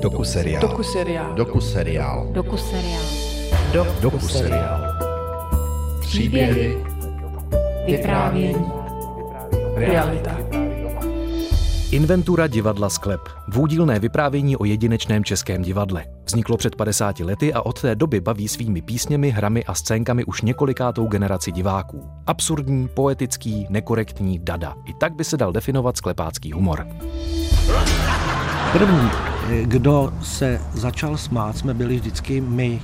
Doku 0.00 0.24
seriál. 0.24 0.62
Doku 0.62 0.82
seriál. 0.82 1.34
Doku 1.34 1.60
seriál. 1.60 2.26
Doku 2.32 2.56
seriál. 2.56 3.02
Doku 4.00 4.28
seriál. 4.28 4.80
Příběhy. 6.00 6.84
Vyprávění. 7.86 8.66
Realita. 9.74 10.36
Inventura 11.90 12.46
divadla 12.46 12.88
Sklep. 12.88 13.20
Dvoudílné 13.48 13.98
vyprávění 13.98 14.56
o 14.56 14.64
jedinečném 14.64 15.24
českém 15.24 15.62
divadle. 15.62 16.04
Vzniklo 16.24 16.56
před 16.56 16.76
50 16.76 17.20
lety 17.20 17.52
a 17.52 17.62
od 17.62 17.80
té 17.80 17.94
doby 17.94 18.20
baví 18.20 18.48
svými 18.48 18.82
písněmi, 18.82 19.30
hrami 19.30 19.64
a 19.64 19.74
scénkami 19.74 20.24
už 20.24 20.42
několikátou 20.42 21.06
generaci 21.06 21.52
diváků. 21.52 22.08
Absurdní, 22.26 22.88
poetický, 22.88 23.66
nekorektní 23.70 24.38
dada. 24.38 24.74
I 24.84 24.94
tak 24.94 25.14
by 25.14 25.24
se 25.24 25.36
dal 25.36 25.52
definovat 25.52 25.96
sklepácký 25.96 26.52
humor. 26.52 26.86
První, 28.72 29.10
kdo 29.62 30.12
se 30.22 30.60
začal 30.74 31.16
smát, 31.16 31.58
jsme 31.58 31.74
byli 31.74 31.96
vždycky 31.96 32.40
my. 32.40 32.80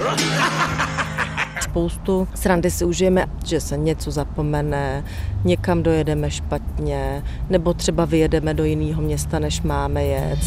Spoustu 1.61 2.29
srandy 2.35 2.71
si 2.71 2.85
užijeme, 2.85 3.27
že 3.45 3.61
se 3.61 3.77
něco 3.77 4.11
zapomene, 4.11 5.05
někam 5.45 5.83
dojedeme 5.83 6.31
špatně, 6.31 7.23
nebo 7.51 7.75
třeba 7.75 8.05
vyjedeme 8.05 8.55
do 8.55 8.65
jiného 8.65 9.03
města, 9.03 9.39
než 9.39 9.63
máme 9.63 10.05
jet. 10.05 10.39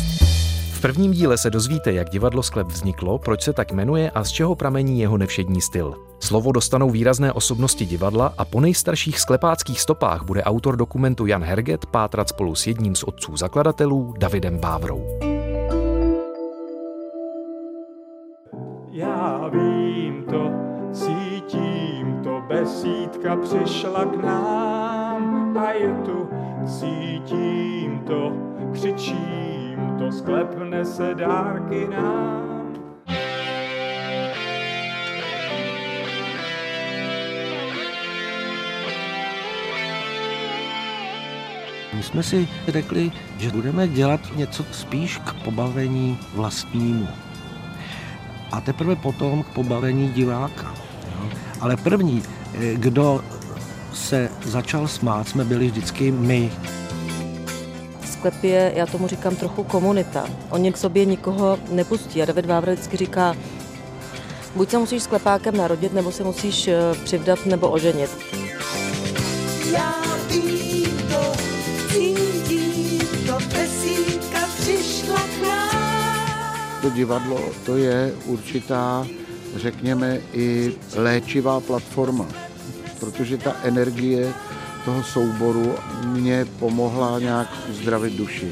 V 0.71 0.81
prvním 0.81 1.11
díle 1.11 1.37
se 1.37 1.49
dozvíte, 1.49 1.93
jak 1.93 2.09
divadlo 2.09 2.43
Sklep 2.43 2.67
vzniklo, 2.67 3.17
proč 3.19 3.43
se 3.43 3.53
tak 3.53 3.71
jmenuje 3.71 4.11
a 4.11 4.23
z 4.23 4.31
čeho 4.31 4.55
pramení 4.55 4.99
jeho 4.99 5.17
nevšední 5.17 5.61
styl. 5.61 5.95
Slovo 6.19 6.51
dostanou 6.51 6.89
výrazné 6.89 7.33
osobnosti 7.33 7.85
divadla 7.85 8.33
a 8.37 8.45
po 8.45 8.61
nejstarších 8.61 9.19
sklepáckých 9.19 9.81
stopách 9.81 10.23
bude 10.23 10.43
autor 10.43 10.75
dokumentu 10.75 11.25
Jan 11.25 11.43
Herget 11.43 11.85
pátrat 11.85 12.29
spolu 12.29 12.55
s 12.55 12.67
jedním 12.67 12.95
z 12.95 13.03
otců 13.03 13.37
zakladatelů 13.37 14.13
Davidem 14.17 14.59
Bávrou. 14.59 15.26
Já 18.97 19.49
vím 19.53 20.23
to, 20.23 20.51
cítím 20.91 22.19
to, 22.23 22.43
besídka 22.47 23.35
přišla 23.35 24.05
k 24.05 24.23
nám 24.23 25.57
a 25.57 25.71
je 25.71 25.93
tu, 26.05 26.29
cítím 26.65 28.03
to, 28.07 28.33
křičím 28.73 29.95
to, 29.99 30.11
sklepne 30.11 30.85
se 30.85 31.15
dárky 31.15 31.87
nám. 31.87 32.73
My 41.93 42.03
jsme 42.03 42.23
si 42.23 42.47
řekli, 42.67 43.11
že 43.37 43.49
budeme 43.49 43.87
dělat 43.87 44.21
něco 44.35 44.63
spíš 44.63 45.17
k 45.17 45.33
pobavení 45.43 46.19
vlastnímu. 46.33 47.26
A 48.51 48.61
teprve 48.61 48.95
potom 48.95 49.43
k 49.43 49.47
pobavení 49.47 50.09
diváka. 50.09 50.73
jo. 51.21 51.29
Ale 51.61 51.77
první, 51.77 52.23
eh, 52.53 52.75
kdo 52.75 53.23
se 53.93 54.29
začal 54.45 54.87
smát, 54.87 55.27
jsme 55.27 55.45
byli 55.45 55.67
vždycky 55.67 56.11
my. 56.11 56.51
Sklep 58.05 58.43
je, 58.43 58.73
já 58.75 58.85
tomu 58.85 59.07
říkám 59.07 59.35
trochu 59.35 59.63
komunita. 59.63 60.25
Oni 60.49 60.73
k 60.73 60.77
sobě 60.77 61.05
nikoho 61.05 61.59
nepustí. 61.71 62.21
A 62.21 62.25
David 62.25 62.45
Vávra 62.45 62.73
vždycky 62.73 62.97
říká, 62.97 63.35
buď 64.55 64.69
se 64.69 64.77
musíš 64.77 65.03
sklepákem 65.03 65.57
narodit, 65.57 65.93
nebo 65.93 66.11
se 66.11 66.23
musíš 66.23 66.67
eh, 66.67 66.77
přivdat 67.03 67.45
nebo 67.45 67.69
oženit. 67.69 68.09
Já 69.73 69.96
To 76.81 76.89
divadlo 76.89 77.51
to 77.65 77.77
je 77.77 78.13
určitá, 78.25 79.07
řekněme, 79.55 80.21
i 80.33 80.75
léčivá 80.95 81.59
platforma, 81.59 82.25
protože 82.99 83.37
ta 83.37 83.55
energie 83.63 84.33
toho 84.85 85.03
souboru 85.03 85.75
mě 86.05 86.45
pomohla 86.59 87.19
nějak 87.19 87.47
uzdravit 87.69 88.13
duši. 88.13 88.51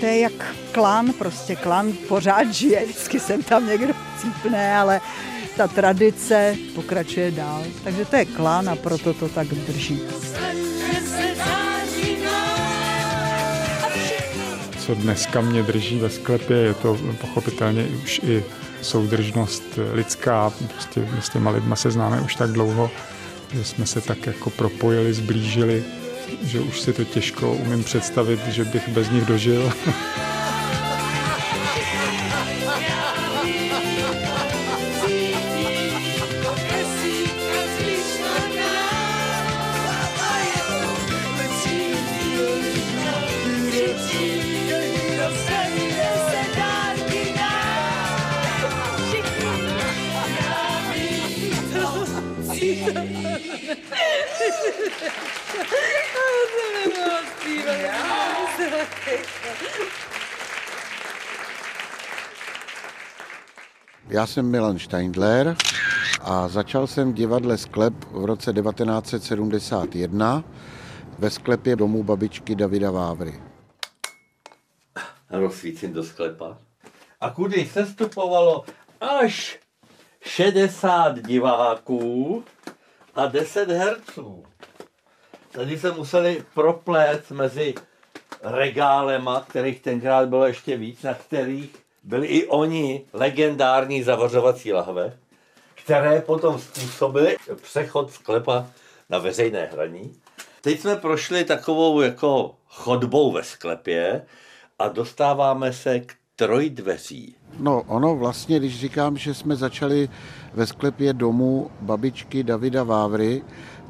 To 0.00 0.06
je 0.06 0.18
jak 0.20 0.54
klan, 0.72 1.12
prostě 1.12 1.56
klan 1.56 1.92
pořád 2.08 2.54
žije, 2.54 2.84
vždycky 2.84 3.20
jsem 3.20 3.42
tam 3.42 3.66
někdo 3.66 3.94
cípne, 4.20 4.76
ale 4.76 5.00
ta 5.56 5.68
tradice 5.68 6.56
pokračuje 6.74 7.30
dál. 7.30 7.62
Takže 7.84 8.04
to 8.04 8.16
je 8.16 8.24
klan 8.24 8.68
a 8.68 8.76
proto 8.76 9.14
to 9.14 9.28
tak 9.28 9.46
drží. 9.48 10.00
Co 14.88 14.94
dneska 14.94 15.40
mě 15.40 15.62
drží 15.62 15.98
ve 15.98 16.10
sklepě, 16.10 16.56
je 16.56 16.74
to 16.74 16.98
pochopitelně 17.20 17.86
už 18.04 18.20
i 18.24 18.44
soudržnost 18.82 19.62
lidská. 19.92 20.52
Prostě 20.74 21.08
s 21.20 21.28
těma 21.28 21.50
lidma 21.50 21.76
se 21.76 21.90
známe 21.90 22.20
už 22.20 22.34
tak 22.34 22.52
dlouho, 22.52 22.90
že 23.52 23.64
jsme 23.64 23.86
se 23.86 24.00
tak 24.00 24.26
jako 24.26 24.50
propojili, 24.50 25.12
zblížili, 25.12 25.84
že 26.42 26.60
už 26.60 26.80
si 26.80 26.92
to 26.92 27.04
těžko 27.04 27.52
umím 27.52 27.84
představit, 27.84 28.40
že 28.46 28.64
bych 28.64 28.88
bez 28.88 29.10
nich 29.10 29.24
dožil. 29.24 29.72
Já 64.08 64.26
jsem 64.26 64.50
Milan 64.50 64.78
Steindler 64.78 65.56
a 66.20 66.48
začal 66.48 66.86
jsem 66.86 67.12
v 67.12 67.14
divadle 67.14 67.58
Sklep 67.58 67.94
v 68.10 68.24
roce 68.24 68.52
1971 68.52 70.44
ve 71.18 71.30
sklepě 71.30 71.76
domu 71.76 72.02
babičky 72.02 72.54
Davida 72.54 72.90
Vávry. 72.90 73.40
rozsvícím 75.30 75.92
do 75.92 76.04
sklepa. 76.04 76.58
A 77.20 77.30
kudy 77.30 77.66
se 77.66 77.86
stupovalo 77.86 78.64
až 79.00 79.58
60 80.20 81.18
diváků 81.18 82.44
a 83.14 83.26
10 83.26 83.70
herců. 83.70 84.44
Tady 85.52 85.78
se 85.78 85.92
museli 85.92 86.44
proplést 86.54 87.30
mezi 87.30 87.74
regálema, 88.42 89.40
kterých 89.48 89.80
tenkrát 89.80 90.28
bylo 90.28 90.46
ještě 90.46 90.76
víc, 90.76 91.02
na 91.02 91.14
kterých 91.14 91.76
byli 92.02 92.26
i 92.26 92.46
oni 92.46 93.02
legendární 93.12 94.02
zavařovací 94.02 94.72
lahve, 94.72 95.16
které 95.74 96.20
potom 96.20 96.58
způsobily 96.58 97.36
přechod 97.62 98.12
sklepa 98.12 98.66
na 99.10 99.18
veřejné 99.18 99.68
hraní. 99.72 100.14
Teď 100.60 100.80
jsme 100.80 100.96
prošli 100.96 101.44
takovou 101.44 102.00
jako 102.00 102.54
chodbou 102.68 103.32
ve 103.32 103.44
sklepě 103.44 104.22
a 104.78 104.88
dostáváme 104.88 105.72
se 105.72 106.00
k 106.00 106.14
trojdveří. 106.36 107.36
No 107.58 107.82
ono 107.86 108.16
vlastně, 108.16 108.58
když 108.58 108.80
říkám, 108.80 109.16
že 109.16 109.34
jsme 109.34 109.56
začali 109.56 110.08
ve 110.54 110.66
sklepě 110.66 111.12
domu 111.12 111.70
babičky 111.80 112.42
Davida 112.42 112.82
Vávry, 112.82 113.42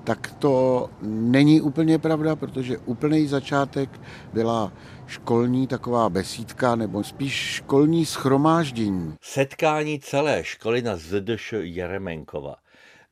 tak 0.08 0.30
to 0.38 0.90
není 1.02 1.60
úplně 1.60 1.98
pravda, 1.98 2.36
protože 2.36 2.78
úplný 2.78 3.26
začátek 3.26 4.00
byla 4.32 4.72
školní 5.06 5.66
taková 5.66 6.08
besídka, 6.08 6.74
nebo 6.74 7.04
spíš 7.04 7.32
školní 7.32 8.06
schromáždění. 8.06 9.14
Setkání 9.20 10.00
celé 10.00 10.44
školy 10.44 10.82
na 10.82 10.96
ZDŠ 10.96 11.54
Jeremenkova, 11.60 12.56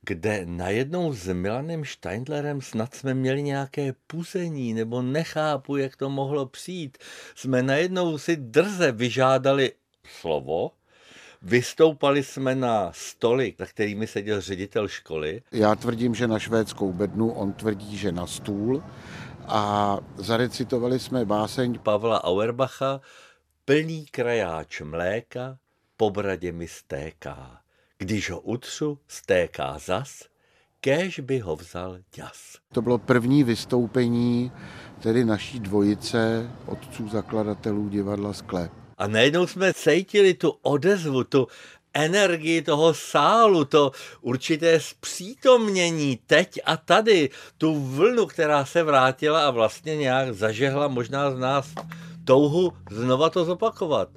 kde 0.02 0.42
najednou 0.44 1.12
s 1.12 1.32
Milanem 1.32 1.84
Steindlerem 1.84 2.60
snad 2.60 2.94
jsme 2.94 3.14
měli 3.14 3.42
nějaké 3.42 3.92
puzení, 4.06 4.74
nebo 4.74 5.02
nechápu, 5.02 5.76
jak 5.76 5.96
to 5.96 6.10
mohlo 6.10 6.46
přijít. 6.46 6.98
Jsme 7.34 7.62
najednou 7.62 8.18
si 8.18 8.36
drze 8.36 8.92
vyžádali 8.92 9.72
slovo, 10.20 10.70
vystoupali 11.42 12.24
jsme 12.24 12.54
na 12.54 12.92
stoly, 12.92 13.54
za 13.58 13.66
kterými 13.66 14.06
seděl 14.06 14.40
ředitel 14.40 14.88
školy 14.88 15.42
Já 15.52 15.74
tvrdím, 15.74 16.14
že 16.14 16.28
na 16.28 16.38
švédskou 16.38 16.92
bednu, 16.92 17.32
on 17.32 17.52
tvrdí, 17.52 17.96
že 17.96 18.12
na 18.12 18.26
stůl. 18.26 18.82
A 19.48 19.98
zarecitovali 20.16 20.98
jsme 20.98 21.24
báseň 21.24 21.78
Pavla 21.78 22.24
Auerbacha, 22.24 23.00
plný 23.64 24.06
krajáč 24.06 24.80
mléka, 24.80 25.58
po 25.96 26.10
bradě 26.10 26.52
mi 26.52 26.68
stéká. 26.68 27.60
Když 27.98 28.30
ho 28.30 28.40
utřu, 28.40 28.98
stéká 29.08 29.78
zas, 29.78 30.22
kéž 30.80 31.20
by 31.20 31.38
ho 31.38 31.56
vzal 31.56 31.98
ďas. 32.16 32.58
To 32.72 32.82
bylo 32.82 32.98
první 32.98 33.44
vystoupení 33.44 34.52
tedy 35.02 35.24
naší 35.24 35.60
dvojice 35.60 36.50
otců 36.66 37.08
zakladatelů 37.08 37.88
divadla 37.88 38.32
Sklep. 38.32 38.85
A 38.98 39.06
najednou 39.06 39.46
jsme 39.46 39.74
cítili 39.74 40.34
tu 40.34 40.58
odezvu, 40.62 41.24
tu 41.24 41.48
energii 41.94 42.62
toho 42.62 42.94
sálu, 42.94 43.64
to 43.64 43.92
určité 44.20 44.80
zpřítomnění 44.80 46.18
teď 46.26 46.60
a 46.64 46.76
tady, 46.76 47.30
tu 47.58 47.80
vlnu, 47.80 48.26
která 48.26 48.64
se 48.64 48.82
vrátila 48.82 49.46
a 49.46 49.50
vlastně 49.50 49.96
nějak 49.96 50.34
zažehla 50.34 50.88
možná 50.88 51.30
z 51.30 51.38
nás 51.38 51.74
touhu 52.24 52.72
znova 52.90 53.30
to 53.30 53.44
zopakovat. 53.44 54.08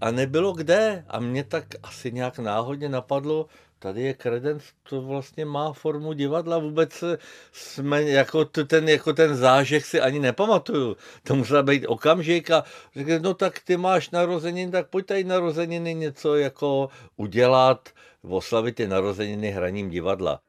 A 0.00 0.10
nebylo 0.10 0.52
kde. 0.52 1.04
A 1.08 1.20
mě 1.20 1.44
tak 1.44 1.64
asi 1.82 2.12
nějak 2.12 2.38
náhodně 2.38 2.88
napadlo, 2.88 3.46
tady 3.86 4.02
je 4.02 4.14
kredens, 4.14 4.64
to 4.88 5.02
vlastně 5.02 5.44
má 5.44 5.72
formu 5.72 6.12
divadla, 6.12 6.58
vůbec 6.58 7.04
jsme 7.52 8.02
jako 8.02 8.44
ten, 8.44 8.88
jako 8.88 9.12
ten 9.12 9.36
zážeh 9.36 9.86
si 9.86 10.00
ani 10.00 10.18
nepamatuju. 10.18 10.96
To 11.22 11.34
musela 11.34 11.62
být 11.62 11.86
okamžik 11.86 12.50
a 12.50 12.64
řekl, 12.96 13.18
no 13.20 13.34
tak 13.34 13.60
ty 13.60 13.76
máš 13.76 14.10
narozeniny, 14.10 14.72
tak 14.72 14.86
pojď 14.90 15.06
tady 15.06 15.24
narozeniny 15.24 15.94
něco 15.94 16.36
jako 16.36 16.88
udělat, 17.16 17.88
oslavit 18.22 18.76
ty 18.76 18.88
narozeniny 18.88 19.50
hraním 19.50 19.90
divadla. 19.90 20.40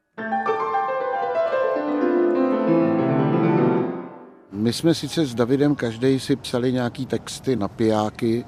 My 4.68 4.72
jsme 4.72 4.94
sice 4.94 5.26
s 5.26 5.34
Davidem 5.34 5.74
každý 5.74 6.20
si 6.20 6.36
psali 6.36 6.72
nějaký 6.72 7.06
texty 7.06 7.56
na 7.56 7.68
pijáky 7.68 8.44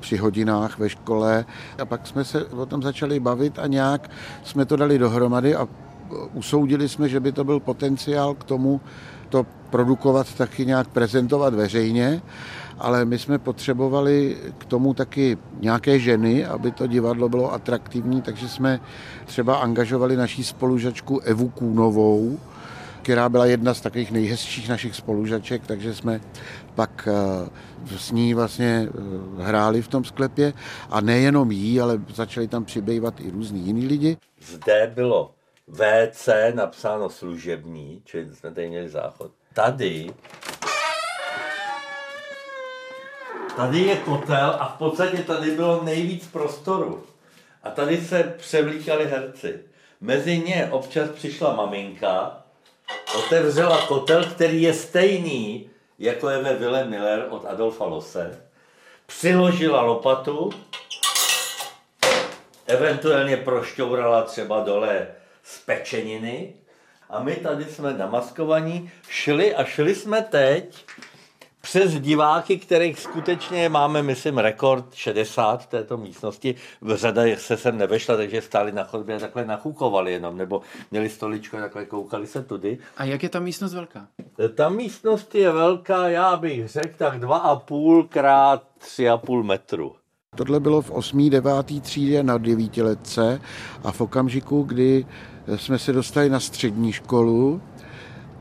při 0.00 0.16
hodinách 0.16 0.78
ve 0.78 0.88
škole 0.88 1.44
a 1.78 1.84
pak 1.84 2.06
jsme 2.06 2.24
se 2.24 2.44
o 2.44 2.66
tom 2.66 2.82
začali 2.82 3.20
bavit 3.20 3.58
a 3.58 3.66
nějak 3.66 4.10
jsme 4.44 4.64
to 4.64 4.76
dali 4.76 4.98
dohromady 4.98 5.54
a 5.54 5.68
usoudili 6.34 6.88
jsme, 6.88 7.08
že 7.08 7.20
by 7.20 7.32
to 7.32 7.44
byl 7.44 7.60
potenciál 7.60 8.34
k 8.34 8.44
tomu 8.44 8.80
to 9.28 9.46
produkovat, 9.70 10.34
taky 10.34 10.66
nějak 10.66 10.88
prezentovat 10.88 11.54
veřejně, 11.54 12.22
ale 12.78 13.04
my 13.04 13.18
jsme 13.18 13.38
potřebovali 13.38 14.36
k 14.58 14.64
tomu 14.64 14.94
taky 14.94 15.38
nějaké 15.60 15.98
ženy, 15.98 16.46
aby 16.46 16.70
to 16.70 16.86
divadlo 16.86 17.28
bylo 17.28 17.52
atraktivní, 17.52 18.22
takže 18.22 18.48
jsme 18.48 18.80
třeba 19.24 19.56
angažovali 19.56 20.16
naší 20.16 20.44
spolužačku 20.44 21.20
Evu 21.20 21.48
Kůnovou, 21.48 22.38
která 23.04 23.28
byla 23.28 23.46
jedna 23.46 23.74
z 23.74 23.80
takových 23.80 24.10
nejhezčích 24.10 24.68
našich 24.68 24.94
spolužaček, 24.94 25.66
takže 25.66 25.94
jsme 25.94 26.20
pak 26.74 27.08
eh, 27.08 27.96
s 27.98 28.10
ní 28.10 28.34
vlastně 28.34 28.88
eh, 28.88 29.42
hráli 29.42 29.82
v 29.82 29.88
tom 29.88 30.04
sklepě 30.04 30.52
a 30.90 31.00
nejenom 31.00 31.50
jí, 31.50 31.80
ale 31.80 32.00
začali 32.14 32.48
tam 32.48 32.64
přibývat 32.64 33.20
i 33.20 33.30
různí 33.30 33.60
jiní 33.60 33.86
lidi. 33.86 34.16
Zde 34.40 34.92
bylo 34.94 35.34
WC 35.68 36.28
napsáno 36.54 37.10
služební, 37.10 38.02
čili 38.04 38.34
jsme 38.34 38.50
tady 38.50 38.68
měli 38.68 38.88
záchod. 38.88 39.32
Tady 39.54 40.10
Tady 43.56 43.78
je 43.78 43.96
kotel 43.96 44.56
a 44.60 44.68
v 44.68 44.78
podstatě 44.78 45.16
tady 45.16 45.50
bylo 45.50 45.84
nejvíc 45.84 46.26
prostoru. 46.26 47.02
A 47.62 47.70
tady 47.70 48.00
se 48.00 48.34
převlíkali 48.38 49.06
herci. 49.06 49.58
Mezi 50.00 50.38
ně 50.38 50.68
občas 50.70 51.10
přišla 51.10 51.56
maminka, 51.56 52.43
otevřela 53.14 53.86
kotel, 53.86 54.24
který 54.24 54.62
je 54.62 54.74
stejný, 54.74 55.70
jako 55.98 56.28
je 56.28 56.38
ve 56.38 56.54
Ville 56.54 56.84
Miller 56.84 57.26
od 57.30 57.44
Adolfa 57.44 57.84
Lose, 57.84 58.40
přiložila 59.06 59.82
lopatu, 59.82 60.50
eventuálně 62.66 63.36
prošťourala 63.36 64.22
třeba 64.22 64.60
dole 64.60 65.06
z 65.42 65.58
pečeniny 65.58 66.54
a 67.10 67.22
my 67.22 67.36
tady 67.36 67.64
jsme 67.64 67.92
namaskovaní, 67.92 68.90
šli 69.08 69.54
a 69.54 69.64
šli 69.64 69.94
jsme 69.94 70.22
teď 70.22 70.84
přes 71.74 72.00
diváky, 72.00 72.58
kterých 72.58 73.00
skutečně 73.00 73.68
máme, 73.68 74.02
myslím, 74.02 74.38
rekord 74.38 74.94
60 74.94 75.62
v 75.62 75.66
této 75.66 75.96
místnosti. 75.96 76.54
V 76.80 76.96
řada 76.96 77.22
se 77.36 77.56
sem 77.56 77.78
nevešla, 77.78 78.16
takže 78.16 78.42
stáli 78.42 78.72
na 78.72 78.84
chodbě 78.84 79.16
a 79.16 79.18
takhle 79.18 79.44
nachukovali 79.44 80.12
jenom, 80.12 80.36
nebo 80.36 80.62
měli 80.90 81.08
stoličko, 81.08 81.56
takhle 81.56 81.84
koukali 81.84 82.26
se 82.26 82.42
tudy. 82.42 82.78
A 82.96 83.04
jak 83.04 83.22
je 83.22 83.28
ta 83.28 83.40
místnost 83.40 83.74
velká? 83.74 84.06
Ta 84.54 84.68
místnost 84.68 85.34
je 85.34 85.52
velká, 85.52 86.08
já 86.08 86.36
bych 86.36 86.68
řekl, 86.68 86.94
tak 86.96 87.20
2,5 87.20 88.08
krát 88.08 88.62
3,5 88.96 89.42
metru. 89.42 89.94
Tohle 90.36 90.60
bylo 90.60 90.82
v 90.82 90.90
8. 90.90 91.30
9. 91.30 91.82
třídě 91.82 92.22
na 92.22 92.38
devítiletce 92.38 93.40
a 93.84 93.92
v 93.92 94.00
okamžiku, 94.00 94.62
kdy 94.62 95.06
jsme 95.56 95.78
se 95.78 95.92
dostali 95.92 96.30
na 96.30 96.40
střední 96.40 96.92
školu, 96.92 97.62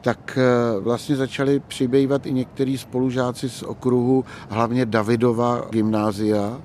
tak 0.03 0.37
eh, 0.37 0.79
vlastně 0.79 1.15
začali 1.15 1.59
přibývat 1.59 2.25
i 2.25 2.33
některý 2.33 2.77
spolužáci 2.77 3.49
z 3.49 3.63
okruhu, 3.63 4.25
hlavně 4.49 4.85
Davidova 4.85 5.61
gymnázia. 5.69 6.61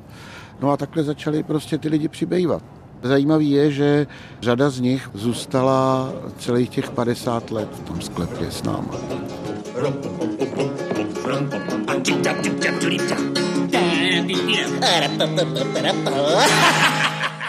No 0.61 0.70
a 0.70 0.76
takhle 0.76 1.05
začali 1.05 1.43
prostě 1.43 1.79
ty 1.79 1.88
lidi 1.88 2.08
přibývat. 2.08 2.62
Zajímavý 3.02 3.50
je, 3.50 3.70
že 3.70 4.06
řada 4.43 4.70
z 4.70 4.81
nich 4.81 5.11
zůstala 5.14 6.12
celých 6.38 6.70
těch 6.70 6.90
50 6.90 7.50
let 7.50 7.69
v 7.73 7.81
tom 7.81 8.00
sklepě 8.00 8.50
s 8.50 8.62
náma. 8.62 8.94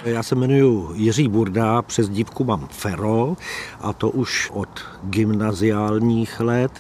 Já 0.03 0.23
se 0.23 0.35
jmenuji 0.35 0.89
Jiří 0.93 1.27
Burda, 1.27 1.81
přes 1.81 2.09
dívku 2.09 2.43
mám 2.43 2.67
Fero 2.71 3.37
a 3.81 3.93
to 3.93 4.09
už 4.09 4.49
od 4.53 4.69
gymnaziálních 5.03 6.39
let. 6.39 6.71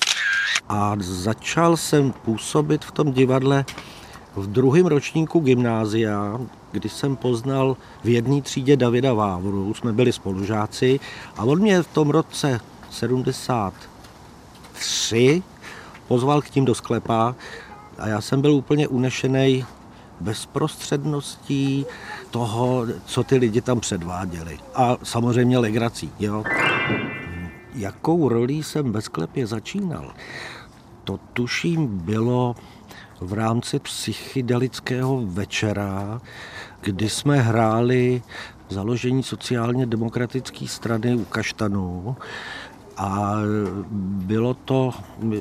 A 0.69 0.95
začal 0.99 1.77
jsem 1.77 2.11
působit 2.11 2.85
v 2.85 2.91
tom 2.91 3.11
divadle 3.11 3.65
v 4.35 4.47
druhém 4.47 4.85
ročníku 4.85 5.39
gymnázia, 5.39 6.39
kdy 6.71 6.89
jsem 6.89 7.15
poznal 7.15 7.77
v 8.03 8.09
jedné 8.09 8.41
třídě 8.41 8.77
Davida 8.77 9.13
Vávru, 9.13 9.73
jsme 9.73 9.93
byli 9.93 10.13
spolužáci 10.13 10.99
a 11.37 11.43
on 11.43 11.61
mě 11.61 11.83
v 11.83 11.87
tom 11.87 12.09
roce 12.09 12.59
73 12.89 15.43
pozval 16.07 16.41
k 16.41 16.49
tím 16.49 16.65
do 16.65 16.75
sklepa 16.75 17.35
a 17.97 18.07
já 18.07 18.21
jsem 18.21 18.41
byl 18.41 18.51
úplně 18.51 18.87
unešený 18.87 19.65
bezprostředností 20.19 21.85
toho, 22.31 22.85
co 23.05 23.23
ty 23.23 23.37
lidi 23.37 23.61
tam 23.61 23.79
předváděli. 23.79 24.57
A 24.75 24.97
samozřejmě 25.03 25.57
legrací. 25.57 26.11
Jo. 26.19 26.43
Jakou 27.75 28.29
roli 28.29 28.53
jsem 28.53 28.91
ve 28.91 29.01
sklepě 29.01 29.47
začínal? 29.47 30.13
To 31.03 31.19
tuším 31.33 31.87
bylo 31.87 32.55
v 33.21 33.33
rámci 33.33 33.79
psychedelického 33.79 35.21
večera, 35.25 36.21
kdy 36.81 37.09
jsme 37.09 37.41
hráli 37.41 38.21
založení 38.69 39.23
sociálně 39.23 39.85
demokratické 39.85 40.67
strany 40.67 41.15
u 41.15 41.25
Kaštanů 41.25 42.15
a 42.97 43.35
bylo 44.27 44.53
to, 44.53 44.91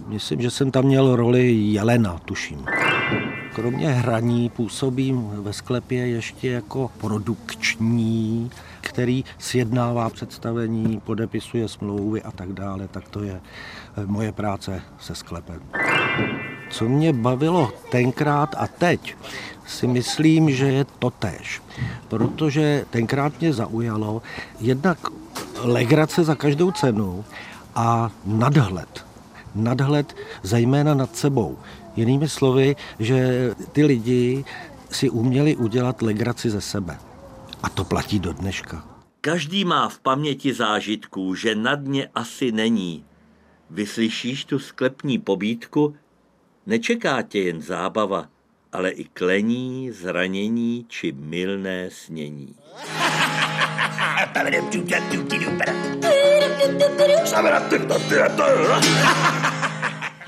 myslím, 0.06 0.40
že 0.40 0.50
jsem 0.50 0.70
tam 0.70 0.84
měl 0.84 1.16
roli 1.16 1.52
Jelena, 1.52 2.18
tuším. 2.24 2.66
Kromě 3.58 3.88
hraní 3.88 4.48
působím 4.48 5.30
ve 5.32 5.52
sklepě 5.52 6.06
ještě 6.06 6.50
jako 6.50 6.90
produkční, 6.98 8.50
který 8.80 9.24
sjednává 9.38 10.10
představení, 10.10 11.00
podepisuje 11.00 11.68
smlouvy 11.68 12.22
a 12.22 12.30
tak 12.30 12.52
dále. 12.52 12.88
Tak 12.88 13.08
to 13.08 13.22
je 13.22 13.40
eh, 13.40 14.06
moje 14.06 14.32
práce 14.32 14.82
se 15.00 15.14
sklepem. 15.14 15.60
Co 16.70 16.84
mě 16.84 17.12
bavilo 17.12 17.72
tenkrát 17.90 18.54
a 18.58 18.66
teď, 18.66 19.16
si 19.66 19.86
myslím, 19.86 20.50
že 20.50 20.66
je 20.66 20.84
to 20.84 21.10
tež. 21.10 21.62
Protože 22.08 22.84
tenkrát 22.90 23.40
mě 23.40 23.52
zaujalo 23.52 24.22
jednak 24.60 24.98
legrace 25.62 26.24
za 26.24 26.34
každou 26.34 26.70
cenu 26.70 27.24
a 27.74 28.10
nadhled. 28.24 29.06
Nadhled 29.54 30.16
zejména 30.42 30.94
nad 30.94 31.16
sebou. 31.16 31.58
Jinými 31.98 32.28
slovy, 32.28 32.76
že 32.98 33.50
ty 33.72 33.84
lidi 33.84 34.44
si 34.90 35.10
uměli 35.10 35.56
udělat 35.56 36.02
legraci 36.02 36.50
ze 36.50 36.60
sebe. 36.60 36.98
A 37.62 37.68
to 37.68 37.84
platí 37.84 38.18
do 38.18 38.32
dneška. 38.32 38.84
Každý 39.20 39.64
má 39.64 39.88
v 39.88 39.98
paměti 39.98 40.54
zážitků, 40.54 41.34
že 41.34 41.54
na 41.54 41.74
dně 41.74 42.08
asi 42.14 42.52
není. 42.52 43.04
Vyslyšíš 43.70 44.44
tu 44.44 44.58
sklepní 44.58 45.18
pobídku? 45.18 45.94
Nečeká 46.66 47.22
tě 47.22 47.38
jen 47.38 47.62
zábava, 47.62 48.28
ale 48.72 48.90
i 48.90 49.04
klení, 49.04 49.90
zranění 49.90 50.86
či 50.88 51.12
milné 51.12 51.90
snění. 51.90 52.54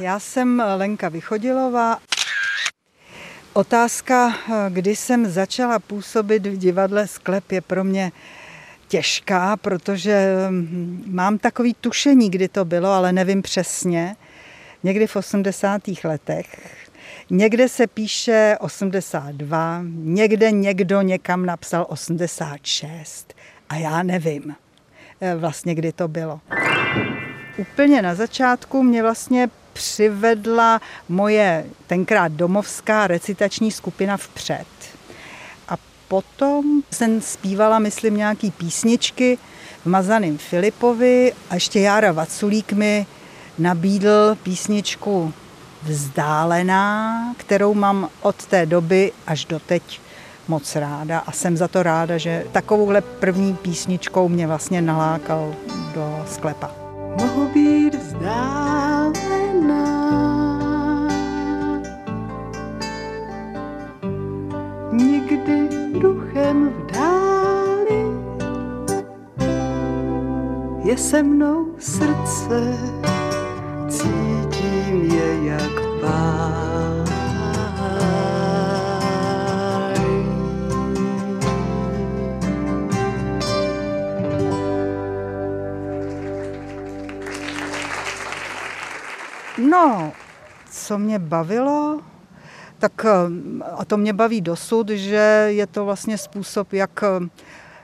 Já 0.00 0.18
jsem 0.18 0.62
Lenka 0.76 1.08
Vychodilová. 1.08 1.98
Otázka, 3.52 4.34
kdy 4.68 4.96
jsem 4.96 5.30
začala 5.30 5.78
působit 5.78 6.46
v 6.46 6.56
divadle 6.56 7.06
Sklep, 7.06 7.52
je 7.52 7.60
pro 7.60 7.84
mě 7.84 8.12
těžká, 8.88 9.56
protože 9.56 10.36
hm, 10.50 11.04
mám 11.06 11.38
takový 11.38 11.74
tušení, 11.80 12.30
kdy 12.30 12.48
to 12.48 12.64
bylo, 12.64 12.88
ale 12.88 13.12
nevím 13.12 13.42
přesně. 13.42 14.16
Někdy 14.82 15.06
v 15.06 15.16
80. 15.16 15.82
letech. 16.04 16.76
Někde 17.30 17.68
se 17.68 17.86
píše 17.86 18.56
82, 18.60 19.82
někde 19.92 20.50
někdo 20.50 21.02
někam 21.02 21.46
napsal 21.46 21.86
86 21.88 23.34
a 23.68 23.76
já 23.76 24.02
nevím 24.02 24.54
eh, 25.20 25.34
vlastně, 25.34 25.74
kdy 25.74 25.92
to 25.92 26.08
bylo. 26.08 26.40
Úplně 27.58 28.02
na 28.02 28.14
začátku 28.14 28.82
mě 28.82 29.02
vlastně 29.02 29.48
přivedla 29.72 30.80
moje 31.08 31.64
tenkrát 31.86 32.32
domovská 32.32 33.06
recitační 33.06 33.72
skupina 33.72 34.16
vpřed. 34.16 34.66
A 35.68 35.74
potom 36.08 36.82
jsem 36.90 37.20
zpívala, 37.20 37.78
myslím, 37.78 38.16
nějaký 38.16 38.50
písničky 38.50 39.38
v 39.82 39.86
Mazaným 39.86 40.38
Filipovi 40.38 41.32
a 41.50 41.54
ještě 41.54 41.80
Jára 41.80 42.12
Vaculík 42.12 42.72
mi 42.72 43.06
nabídl 43.58 44.36
písničku 44.42 45.32
Vzdálená, 45.82 47.34
kterou 47.36 47.74
mám 47.74 48.08
od 48.22 48.46
té 48.46 48.66
doby 48.66 49.12
až 49.26 49.44
do 49.44 49.58
teď 49.58 50.00
moc 50.48 50.76
ráda 50.76 51.18
a 51.18 51.32
jsem 51.32 51.56
za 51.56 51.68
to 51.68 51.82
ráda, 51.82 52.18
že 52.18 52.44
takovouhle 52.52 53.00
první 53.00 53.54
písničkou 53.56 54.28
mě 54.28 54.46
vlastně 54.46 54.82
nalákal 54.82 55.54
do 55.94 56.24
sklepa. 56.26 56.70
Mohu 57.16 57.48
být 57.48 57.94
vzdálená. 57.94 59.39
Nikdy 64.92 65.68
duchem 66.00 66.68
v 66.68 66.90
je 70.90 70.96
se 70.96 71.22
mnou 71.22 71.74
srdce, 71.78 72.78
cítím 73.88 75.02
je 75.02 75.38
jak 75.44 76.00
páj. 76.00 76.89
No, 89.70 90.12
co 90.70 90.98
mě 90.98 91.18
bavilo, 91.18 92.00
tak 92.78 93.04
eh, 93.04 93.10
a 93.76 93.84
to 93.84 93.96
mě 93.96 94.12
baví 94.12 94.40
dosud, 94.40 94.88
že 94.88 95.46
je 95.48 95.66
to 95.66 95.84
vlastně 95.84 96.18
způsob, 96.18 96.72
jak 96.72 97.02
eh, 97.02 97.28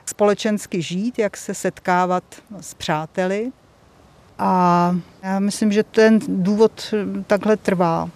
společensky 0.05 0.81
žít, 0.81 1.19
jak 1.19 1.37
se 1.37 1.53
setkávat 1.53 2.23
s 2.61 2.73
přáteli. 2.73 3.51
A 4.39 4.95
já 5.23 5.39
myslím, 5.39 5.71
že 5.71 5.83
ten 5.83 6.19
důvod 6.27 6.93
eh, 6.93 7.23
takhle 7.27 7.57
trvá, 7.57 8.09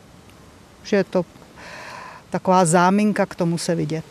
že 0.84 0.96
je 0.96 1.04
to 1.04 1.26
taková 2.30 2.66
záminka 2.66 3.26
k 3.26 3.36
tomu 3.36 3.58
se 3.58 3.76
vidět. 3.76 4.06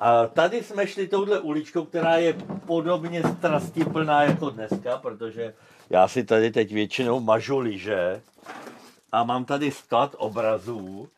A 0.00 0.26
tady 0.26 0.62
jsme 0.62 0.86
šli 0.86 1.08
touhle 1.08 1.40
uličkou, 1.40 1.84
která 1.84 2.16
je 2.16 2.34
podobně 2.66 3.22
strastiplná 3.38 4.22
jako 4.22 4.50
dneska, 4.50 4.96
protože 4.96 5.54
já 5.90 6.08
si 6.08 6.24
tady 6.24 6.50
teď 6.50 6.72
většinou 6.72 7.20
mažu 7.20 7.58
lyže 7.58 8.20
a 9.12 9.24
mám 9.24 9.44
tady 9.44 9.70
sklad 9.70 10.14
obrazů, 10.18 11.08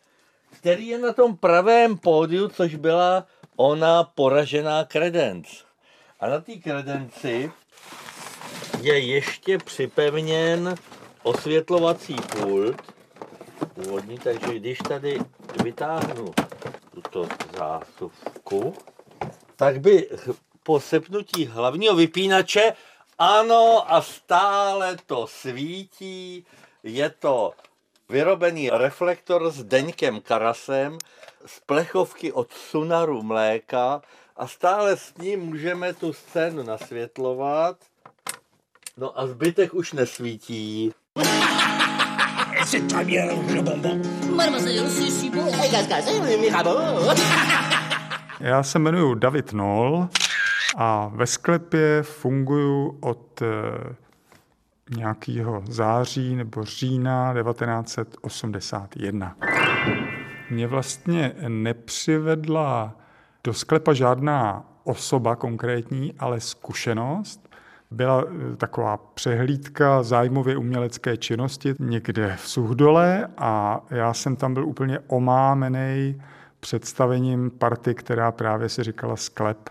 který 0.50 0.87
je 0.87 0.99
na 0.99 1.12
tom 1.12 1.37
pravém 1.37 1.99
pódiu, 1.99 2.49
což 2.49 2.75
byla 2.75 3.26
ona 3.56 4.04
poražená 4.04 4.85
kredenc. 4.85 5.49
A 6.20 6.28
na 6.28 6.40
té 6.40 6.56
kredenci 6.56 7.52
je 8.80 8.99
ještě 8.99 9.59
připevněn 9.59 10.75
osvětlovací 11.23 12.16
pult 12.16 12.82
původní, 13.75 14.18
takže 14.18 14.59
když 14.59 14.78
tady 14.78 15.20
vytáhnu 15.62 16.35
tuto 16.94 17.28
zásuvku, 17.59 18.75
tak 19.56 19.80
by 19.80 20.09
po 20.62 20.80
sepnutí 20.80 21.47
hlavního 21.47 21.94
vypínače, 21.94 22.73
ano, 23.18 23.92
a 23.92 24.02
stále 24.02 24.97
to 25.06 25.26
svítí, 25.26 26.47
je 26.82 27.11
to 27.11 27.52
vyrobený 28.11 28.71
reflektor 28.71 29.50
s 29.50 29.62
Deňkem 29.62 30.21
Karasem 30.21 30.99
z 31.47 31.61
plechovky 31.67 32.33
od 32.33 32.52
Sunaru 32.52 33.23
mléka 33.23 34.02
a 34.37 34.47
stále 34.47 34.97
s 34.97 35.14
ním 35.19 35.40
můžeme 35.40 35.93
tu 35.93 36.12
scénu 36.12 36.62
nasvětlovat. 36.62 37.76
No 38.97 39.19
a 39.21 39.26
zbytek 39.26 39.75
už 39.75 39.93
nesvítí. 39.93 40.93
C'est 42.64 42.87
très 42.88 43.05
bien, 43.05 43.26
le 43.55 43.62
bonbon. 43.62 44.02
Mademoiselle, 44.37 44.90
c'est 44.90 45.11
si 45.11 45.31
beau. 45.31 45.50
Gaz, 45.73 45.88
gaz, 45.88 46.05
Mirabeau. 46.40 46.76
Já 48.40 48.62
se 48.62 48.79
jmenuji 48.79 49.14
David 49.14 49.52
Nol 49.52 50.09
a 50.76 51.11
ve 51.14 51.26
sklepě 51.26 52.02
funguji 52.02 52.99
od 53.00 53.43
eh, 53.43 53.47
nějakého 54.97 55.62
září 55.68 56.37
nebo 56.37 56.64
října 56.64 57.35
1981. 57.42 59.37
Mě 60.50 60.66
vlastně 60.66 61.32
nepřivedla 61.49 62.97
do 63.44 63.54
sklepa 63.54 63.92
žádná 63.92 64.64
osoba 64.85 65.37
konkrétní, 65.37 66.14
ale 66.18 66.40
zkušenost. 66.40 67.50
Byla 67.90 68.25
eh, 68.25 68.56
taková 68.56 68.97
přehlídka 68.97 70.02
zájmově 70.02 70.56
umělecké 70.56 71.16
činnosti 71.16 71.75
někde 71.78 72.37
v 72.37 72.49
Suhdole 72.49 73.28
a 73.38 73.80
já 73.90 74.14
jsem 74.14 74.37
tam 74.37 74.54
byl 74.54 74.66
úplně 74.66 74.99
omámený 75.06 76.23
představením 76.61 77.50
party, 77.50 77.94
která 77.94 78.32
právě 78.32 78.68
se 78.68 78.85
říkala 78.85 79.16
Sklep 79.16 79.70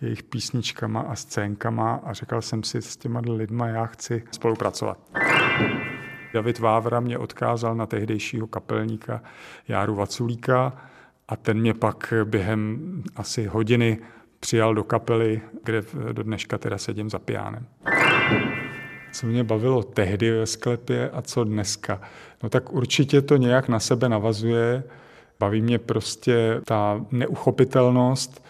jejich 0.00 0.22
písničkama 0.22 1.00
a 1.00 1.14
scénkama 1.14 2.00
a 2.04 2.12
říkal 2.12 2.42
jsem 2.42 2.62
si 2.62 2.82
s 2.82 2.96
těma 2.96 3.22
lidma, 3.30 3.68
já 3.68 3.86
chci 3.86 4.24
spolupracovat. 4.30 4.98
David 6.34 6.58
Vávra 6.58 7.00
mě 7.00 7.18
odkázal 7.18 7.74
na 7.74 7.86
tehdejšího 7.86 8.46
kapelníka 8.46 9.22
Járu 9.68 9.94
Vaculíka 9.94 10.72
a 11.28 11.36
ten 11.36 11.60
mě 11.60 11.74
pak 11.74 12.14
během 12.24 13.02
asi 13.16 13.46
hodiny 13.46 13.98
přijal 14.40 14.74
do 14.74 14.84
kapely, 14.84 15.40
kde 15.64 15.82
do 16.12 16.22
dneška 16.22 16.58
teda 16.58 16.78
sedím 16.78 17.10
za 17.10 17.18
pianem. 17.18 17.66
Co 19.12 19.26
mě 19.26 19.44
bavilo 19.44 19.82
tehdy 19.82 20.30
ve 20.30 20.46
sklepě 20.46 21.10
a 21.10 21.22
co 21.22 21.44
dneska? 21.44 22.00
No 22.42 22.48
tak 22.48 22.72
určitě 22.72 23.22
to 23.22 23.36
nějak 23.36 23.68
na 23.68 23.80
sebe 23.80 24.08
navazuje. 24.08 24.84
Baví 25.40 25.62
mě 25.62 25.78
prostě 25.78 26.60
ta 26.64 27.00
neuchopitelnost, 27.10 28.45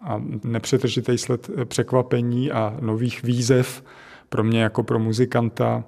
a 0.00 0.22
nepřetržitý 0.44 1.18
sled 1.18 1.50
překvapení 1.64 2.50
a 2.50 2.76
nových 2.80 3.22
výzev 3.22 3.84
pro 4.28 4.44
mě 4.44 4.62
jako 4.62 4.82
pro 4.82 4.98
muzikanta, 4.98 5.84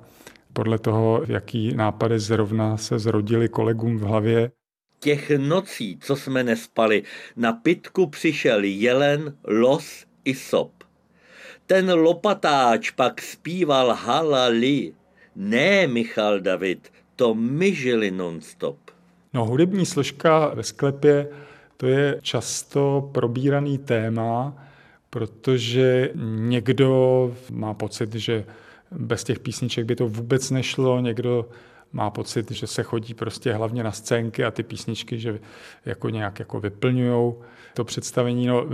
podle 0.53 0.79
toho, 0.79 1.23
jaký 1.29 1.75
nápady 1.75 2.19
zrovna 2.19 2.77
se 2.77 2.99
zrodili 2.99 3.49
kolegům 3.49 3.99
v 3.99 4.03
hlavě. 4.03 4.51
Těch 4.99 5.31
nocí, 5.31 5.99
co 6.01 6.17
jsme 6.17 6.45
nespali, 6.45 7.03
na 7.37 7.53
pitku 7.53 8.07
přišel 8.07 8.65
jelen, 8.65 9.37
los 9.45 10.05
i 10.25 10.35
sop. 10.35 10.73
Ten 11.67 11.93
lopatáč 11.93 12.91
pak 12.91 13.23
zpíval 13.23 13.95
halali. 13.95 14.93
Ne, 15.37 15.87
Michal 15.87 16.41
David, 16.41 16.89
to 17.17 17.35
my 17.35 17.75
žili 17.75 18.11
nonstop. 18.11 18.77
No, 19.35 19.45
hudební 19.45 19.87
složka 19.87 20.53
ve 20.55 20.63
sklepě 20.63 21.29
to 21.81 21.87
je 21.87 22.19
často 22.23 23.11
probíraný 23.13 23.79
téma, 23.79 24.55
protože 25.11 26.11
někdo 26.37 27.33
má 27.51 27.75
pocit, 27.75 28.15
že 28.15 28.45
bez 28.91 29.25
těch 29.25 29.39
písniček 29.39 29.85
by 29.85 29.97
to 29.97 30.09
vůbec 30.09 30.51
nešlo, 30.51 31.01
někdo 31.01 31.49
má 31.93 32.11
pocit, 32.11 32.51
že 32.51 32.67
se 32.67 32.83
chodí 32.83 33.15
prostě 33.15 33.53
hlavně 33.53 33.83
na 33.83 33.93
scénky 33.93 34.45
a 34.45 34.51
ty 34.51 34.63
písničky, 34.63 35.19
že 35.19 35.41
jako 35.85 36.09
nějak 36.09 36.39
jako 36.39 36.61
vyplňují 36.61 37.35
to 37.75 37.85
představení. 37.85 38.47
No, 38.47 38.67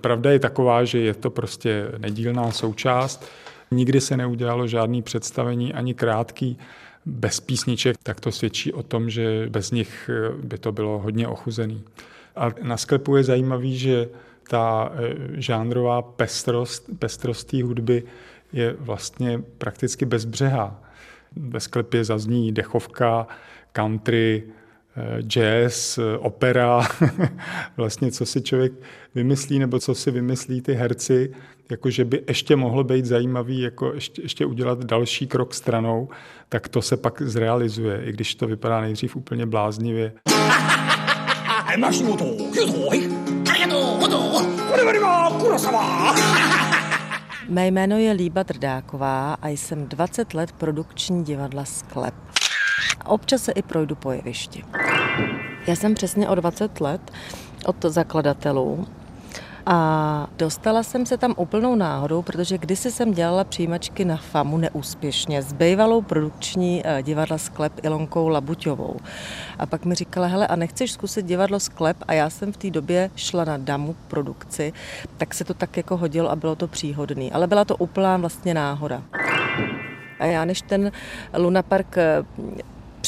pravda 0.00 0.30
je 0.30 0.38
taková, 0.38 0.84
že 0.84 0.98
je 0.98 1.14
to 1.14 1.30
prostě 1.30 1.92
nedílná 1.98 2.50
součást. 2.50 3.24
Nikdy 3.70 4.00
se 4.00 4.16
neudělalo 4.16 4.66
žádný 4.66 5.02
představení, 5.02 5.74
ani 5.74 5.94
krátký, 5.94 6.58
bez 7.06 7.40
písniček, 7.40 7.96
tak 8.02 8.20
to 8.20 8.32
svědčí 8.32 8.72
o 8.72 8.82
tom, 8.82 9.10
že 9.10 9.46
bez 9.48 9.70
nich 9.70 10.10
by 10.42 10.58
to 10.58 10.72
bylo 10.72 10.98
hodně 10.98 11.28
ochuzený. 11.28 11.84
A 12.40 12.52
na 12.62 12.76
sklepu 12.76 13.16
je 13.16 13.24
zajímavý, 13.24 13.78
že 13.78 14.08
ta 14.48 14.92
e, 14.94 15.14
žánrová 15.40 16.02
pestrost, 16.02 16.86
pestrost 16.98 17.50
té 17.50 17.62
hudby 17.62 18.02
je 18.52 18.76
vlastně 18.78 19.42
prakticky 19.58 20.04
bezbřehá. 20.04 20.82
Ve 21.36 21.60
sklepě 21.60 22.04
zazní 22.04 22.52
dechovka, 22.52 23.26
country, 23.72 24.44
jazz, 25.22 25.98
opera, 26.18 26.88
vlastně 27.76 28.12
co 28.12 28.26
si 28.26 28.42
člověk 28.42 28.72
vymyslí 29.14 29.58
nebo 29.58 29.78
co 29.78 29.94
si 29.94 30.10
vymyslí 30.10 30.60
ty 30.60 30.74
herci, 30.74 31.32
jako 31.70 31.90
že 31.90 32.04
by 32.04 32.22
ještě 32.28 32.56
mohlo 32.56 32.84
být 32.84 33.04
zajímavý, 33.04 33.60
jako 33.60 33.92
ještě, 33.94 34.22
ještě 34.22 34.46
udělat 34.46 34.84
další 34.84 35.26
krok 35.26 35.54
stranou, 35.54 36.08
tak 36.48 36.68
to 36.68 36.82
se 36.82 36.96
pak 36.96 37.22
zrealizuje, 37.22 38.04
i 38.04 38.12
když 38.12 38.34
to 38.34 38.46
vypadá 38.46 38.80
nejdřív 38.80 39.16
úplně 39.16 39.46
bláznivě. 39.46 40.12
Mé 47.48 47.66
jméno 47.66 47.98
je 47.98 48.12
Líba 48.12 48.42
Drdáková 48.42 49.34
a 49.34 49.48
jsem 49.48 49.86
20 49.88 50.34
let 50.34 50.52
produkční 50.52 51.24
divadla 51.24 51.64
Sklep. 51.64 52.14
Občas 53.04 53.42
se 53.42 53.52
i 53.52 53.62
projdu 53.62 53.94
po 53.94 54.12
jevišti. 54.12 54.64
Já 55.66 55.76
jsem 55.76 55.94
přesně 55.94 56.28
o 56.28 56.34
20 56.34 56.80
let 56.80 57.12
od 57.66 57.84
zakladatelů 57.84 58.86
a 59.72 60.26
dostala 60.36 60.82
jsem 60.82 61.06
se 61.06 61.16
tam 61.16 61.34
úplnou 61.36 61.74
náhodou, 61.74 62.22
protože 62.22 62.58
kdysi 62.58 62.90
jsem 62.90 63.12
dělala 63.12 63.44
přijímačky 63.44 64.04
na 64.04 64.16
FAMu 64.16 64.58
neúspěšně 64.58 65.42
s 65.42 65.52
bývalou 65.52 66.02
produkční 66.02 66.82
eh, 66.84 67.02
divadla 67.02 67.38
Sklep 67.38 67.72
Ilonkou 67.82 68.28
Labuťovou. 68.28 68.96
A 69.58 69.66
pak 69.66 69.84
mi 69.84 69.94
říkala, 69.94 70.26
hele, 70.26 70.46
a 70.46 70.56
nechceš 70.56 70.92
zkusit 70.92 71.26
divadlo 71.26 71.60
Sklep? 71.60 71.96
A 72.08 72.12
já 72.12 72.30
jsem 72.30 72.52
v 72.52 72.56
té 72.56 72.70
době 72.70 73.10
šla 73.16 73.44
na 73.44 73.56
Damu 73.56 73.96
produkci, 74.08 74.72
tak 75.16 75.34
se 75.34 75.44
to 75.44 75.54
tak 75.54 75.76
jako 75.76 75.96
hodilo 75.96 76.30
a 76.30 76.36
bylo 76.36 76.56
to 76.56 76.68
příhodný. 76.68 77.32
Ale 77.32 77.46
byla 77.46 77.64
to 77.64 77.76
úplná 77.76 78.16
vlastně 78.16 78.54
náhoda. 78.54 79.02
A 80.18 80.24
já 80.24 80.44
než 80.44 80.62
ten 80.62 80.92
Luna 81.36 81.62
Park 81.62 81.98
eh, 81.98 82.24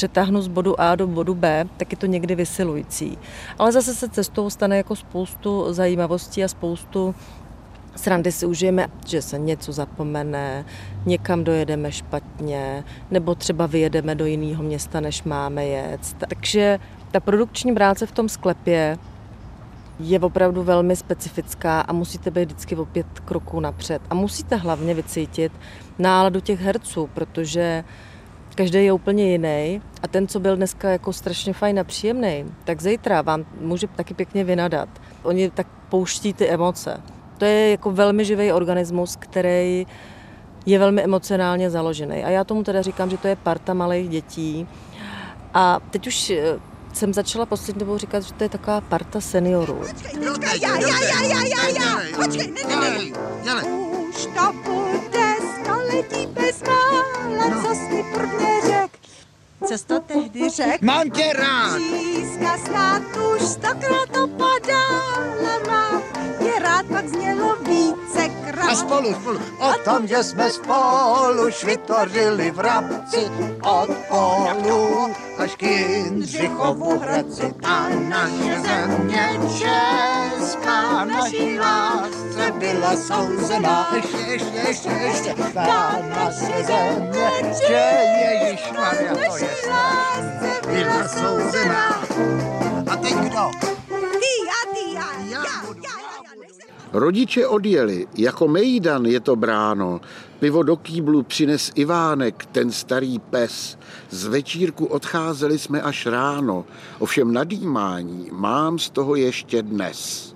přetáhnu 0.03 0.43
z 0.43 0.49
bodu 0.49 0.81
A 0.81 0.95
do 0.95 1.07
bodu 1.07 1.35
B, 1.35 1.65
tak 1.77 1.93
je 1.93 1.99
to 1.99 2.07
někdy 2.07 2.35
vysilující. 2.35 3.19
Ale 3.59 3.73
zase 3.73 3.95
se 3.95 4.09
cestou 4.09 4.51
stane 4.51 4.77
jako 4.77 4.97
spoustu 4.97 5.73
zajímavostí 5.73 6.45
a 6.45 6.49
spoustu 6.49 7.15
srandy 7.97 8.33
si 8.33 8.47
užijeme, 8.47 8.87
že 9.07 9.23
se 9.23 9.39
něco 9.39 9.73
zapomene, 9.73 10.65
někam 11.07 11.45
dojedeme 11.45 11.93
špatně, 11.93 12.85
nebo 13.11 13.35
třeba 13.35 13.67
vyjedeme 13.67 14.15
do 14.15 14.27
jiného 14.27 14.63
města, 14.63 15.01
než 15.01 15.23
máme 15.23 15.67
jet. 15.67 16.01
Takže 16.19 16.79
ta 17.11 17.21
produkční 17.21 17.75
práce 17.75 18.07
v 18.07 18.13
tom 18.13 18.29
sklepě 18.29 18.99
je 20.01 20.21
opravdu 20.21 20.63
velmi 20.63 20.97
specifická 20.97 21.81
a 21.81 21.93
musíte 21.93 22.31
být 22.31 22.45
vždycky 22.45 22.77
o 22.77 22.85
pět 22.85 23.21
kroků 23.25 23.61
napřed. 23.61 24.03
A 24.11 24.15
musíte 24.15 24.57
hlavně 24.57 24.95
vycítit 24.95 25.53
náladu 25.99 26.41
těch 26.41 26.61
herců, 26.61 27.11
protože 27.15 27.85
každý 28.55 28.85
je 28.85 28.93
úplně 28.93 29.33
jiný 29.33 29.83
a 30.03 30.09
ten, 30.09 30.29
co 30.29 30.41
byl 30.41 30.57
dneska 30.57 30.91
jako 30.91 31.13
strašně 31.13 31.53
fajn 31.53 31.81
a 31.81 31.85
příjemný, 31.85 32.45
tak 32.65 32.83
zítra 32.83 33.23
vám 33.23 33.45
může 33.61 33.87
taky 33.87 34.15
pěkně 34.15 34.45
vynadat. 34.45 34.89
Oni 35.23 35.51
tak 35.51 35.67
pouští 35.89 36.33
ty 36.33 36.49
emoce. 36.49 37.03
To 37.39 37.45
je 37.45 37.71
jako 37.71 37.91
velmi 37.91 38.25
živý 38.25 38.53
organismus, 38.53 39.17
který 39.17 39.87
je 40.67 40.79
velmi 40.79 41.03
emocionálně 41.03 41.71
založený. 41.71 42.25
A 42.25 42.31
já 42.31 42.45
tomu 42.45 42.63
teda 42.63 42.83
říkám, 42.83 43.11
že 43.11 43.17
to 43.17 43.29
je 43.29 43.37
parta 43.37 43.75
malých 43.75 44.09
dětí. 44.09 44.67
A 45.55 45.81
teď 45.91 46.07
už 46.07 46.31
eh, 46.31 46.59
jsem 46.93 47.15
začala 47.15 47.47
poslední 47.47 47.81
dobou 47.81 47.99
říkat, 47.99 48.23
že 48.23 48.33
to 48.35 48.45
je 48.45 48.49
taková 48.49 48.81
parta 48.81 49.21
seniorů. 49.21 49.75
Počkej, 49.75 50.21
počkej, 50.29 50.61
já, 50.63 50.75
já, 50.75 51.01
já, 51.03 51.23
já, 51.23 51.45
já, 51.45 51.69
já, 51.69 52.17
počkej, 52.17 52.53
ne, 52.69 52.77
ne, 52.77 53.55
ne. 53.55 53.63
Už 54.09 54.27
to 54.27 54.53
bude 54.53 54.92
století 55.93 56.27
bez 56.27 56.63
mála, 56.63 57.49
no. 57.49 57.63
co 57.63 57.75
jsi 57.75 58.05
prvně 58.15 58.61
řek. 58.67 58.91
Co 59.69 59.79
jsi 59.79 59.87
to 59.87 60.01
tehdy 60.01 60.51
řek? 60.51 60.83
Mám 60.83 61.11
tě 61.11 61.33
rád. 61.33 61.77
Přízka 61.77 62.59
snad 62.59 63.03
už 63.37 63.43
stokrát 63.43 64.17
opadala, 64.25 65.19
mám 65.69 66.03
rád, 66.83 66.97
pak 66.97 67.09
znělo 67.09 67.57
více 67.61 68.29
krát. 68.29 68.71
A 68.71 68.75
spolu, 68.75 69.15
spolu. 69.15 69.39
O 69.59 69.73
tom, 69.85 70.07
že 70.07 70.25
jsme 70.25 70.51
spolu 70.51 71.51
vytvořili 71.65 72.51
v 72.51 72.61
Rabci 72.61 73.31
od 73.63 73.91
polu 74.09 75.11
až 75.39 75.57
k 75.57 75.63
Jindřichovu 75.63 76.99
Hradci. 76.99 77.55
A 77.65 77.89
naše 77.89 78.61
země 78.61 79.41
česká 79.59 81.05
naší 81.05 81.59
lásce 81.59 82.53
byla 82.59 82.97
souzená. 82.97 83.89
Ještě, 83.95 84.17
ještě, 84.17 84.59
ještě, 84.69 84.89
ještě. 84.89 85.35
Ta 85.55 85.97
naše 86.09 86.65
země, 86.65 87.31
to 89.27 89.37
je 89.37 89.49
snad, 89.65 90.67
byla 90.67 91.09
souzená. 91.09 92.03
A 92.91 92.97
teď 92.97 93.15
kdo? 93.15 93.51
Rodiče 96.93 97.47
odjeli, 97.47 98.07
jako 98.19 98.49
mejdan 98.49 99.07
je 99.07 99.21
to 99.21 99.37
bráno. 99.37 100.01
Pivo 100.41 100.63
do 100.63 100.77
kýblu 100.77 101.23
přines 101.23 101.73
Ivánek, 101.75 102.47
ten 102.53 102.73
starý 102.73 103.19
pes. 103.19 103.79
Z 104.11 104.27
večírku 104.27 104.87
odcházeli 104.87 105.59
jsme 105.59 105.83
až 105.83 106.07
ráno, 106.07 106.65
ovšem 106.99 107.33
nadýmání 107.33 108.29
mám 108.33 108.79
z 108.79 108.91
toho 108.91 109.15
ještě 109.15 109.63
dnes. 109.63 110.33